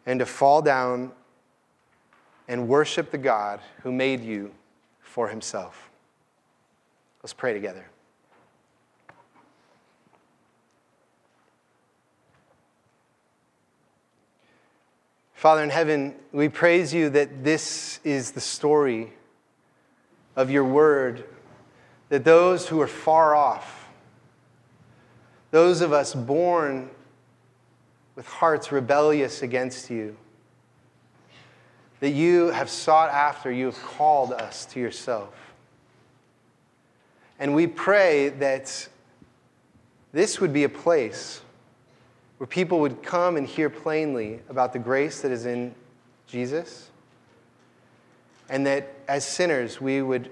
and 0.05 0.19
to 0.19 0.25
fall 0.25 0.61
down 0.61 1.11
and 2.47 2.67
worship 2.67 3.11
the 3.11 3.17
God 3.17 3.59
who 3.83 3.91
made 3.91 4.23
you 4.23 4.51
for 5.01 5.27
himself. 5.27 5.89
Let's 7.21 7.33
pray 7.33 7.53
together. 7.53 7.85
Father 15.33 15.63
in 15.63 15.69
heaven, 15.69 16.15
we 16.33 16.49
praise 16.49 16.93
you 16.93 17.09
that 17.11 17.45
this 17.45 18.01
is 18.03 18.31
the 18.31 18.41
story 18.41 19.13
of 20.35 20.51
your 20.51 20.65
word, 20.65 21.23
that 22.09 22.25
those 22.25 22.67
who 22.67 22.81
are 22.81 22.87
far 22.87 23.35
off, 23.35 23.87
those 25.51 25.79
of 25.79 25.93
us 25.93 26.13
born 26.13 26.89
with 28.19 28.27
hearts 28.27 28.69
rebellious 28.69 29.43
against 29.43 29.89
you, 29.89 30.13
that 32.01 32.09
you 32.09 32.47
have 32.47 32.69
sought 32.69 33.09
after, 33.09 33.49
you 33.49 33.67
have 33.67 33.81
called 33.81 34.33
us 34.33 34.65
to 34.65 34.77
yourself. 34.77 35.33
And 37.39 37.55
we 37.55 37.65
pray 37.65 38.27
that 38.27 38.89
this 40.11 40.41
would 40.41 40.51
be 40.51 40.65
a 40.65 40.69
place 40.69 41.39
where 42.39 42.47
people 42.47 42.81
would 42.81 43.01
come 43.01 43.37
and 43.37 43.47
hear 43.47 43.69
plainly 43.69 44.41
about 44.49 44.73
the 44.73 44.79
grace 44.79 45.21
that 45.21 45.31
is 45.31 45.45
in 45.45 45.73
Jesus, 46.27 46.89
and 48.49 48.67
that 48.67 48.95
as 49.07 49.25
sinners 49.25 49.79
we 49.79 50.01
would 50.01 50.29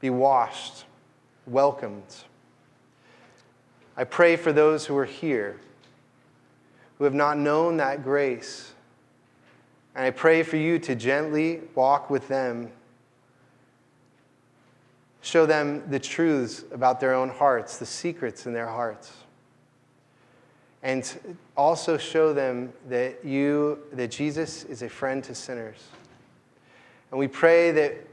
be 0.00 0.10
washed, 0.10 0.84
welcomed. 1.46 2.02
I 3.96 4.02
pray 4.02 4.34
for 4.34 4.52
those 4.52 4.84
who 4.84 4.96
are 4.96 5.04
here 5.04 5.60
who 6.98 7.04
have 7.04 7.14
not 7.14 7.38
known 7.38 7.76
that 7.78 8.02
grace. 8.02 8.72
And 9.94 10.04
I 10.04 10.10
pray 10.10 10.42
for 10.42 10.56
you 10.56 10.78
to 10.80 10.94
gently 10.94 11.60
walk 11.74 12.10
with 12.10 12.28
them, 12.28 12.70
show 15.20 15.46
them 15.46 15.82
the 15.90 15.98
truths 15.98 16.64
about 16.72 17.00
their 17.00 17.14
own 17.14 17.30
hearts, 17.30 17.78
the 17.78 17.86
secrets 17.86 18.46
in 18.46 18.52
their 18.52 18.68
hearts 18.68 19.12
and 20.86 21.36
also 21.56 21.98
show 21.98 22.32
them 22.32 22.72
that 22.88 23.24
you 23.24 23.80
that 23.92 24.08
Jesus 24.08 24.62
is 24.64 24.82
a 24.82 24.88
friend 24.88 25.22
to 25.24 25.34
sinners. 25.34 25.82
And 27.10 27.18
we 27.18 27.26
pray 27.26 27.72
that 27.72 28.06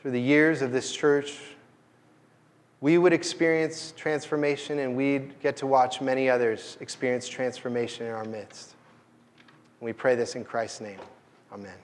through 0.00 0.12
the 0.12 0.20
years 0.20 0.62
of 0.62 0.72
this 0.72 0.90
church 0.90 1.38
we 2.80 2.96
would 2.96 3.12
experience 3.12 3.92
transformation 3.96 4.78
and 4.78 4.96
we'd 4.96 5.38
get 5.40 5.56
to 5.58 5.66
watch 5.66 6.00
many 6.00 6.30
others 6.30 6.78
experience 6.80 7.28
transformation 7.28 8.06
in 8.06 8.12
our 8.12 8.24
midst. 8.24 8.74
We 9.80 9.92
pray 9.92 10.14
this 10.14 10.34
in 10.34 10.44
Christ's 10.44 10.80
name. 10.80 11.00
Amen. 11.52 11.76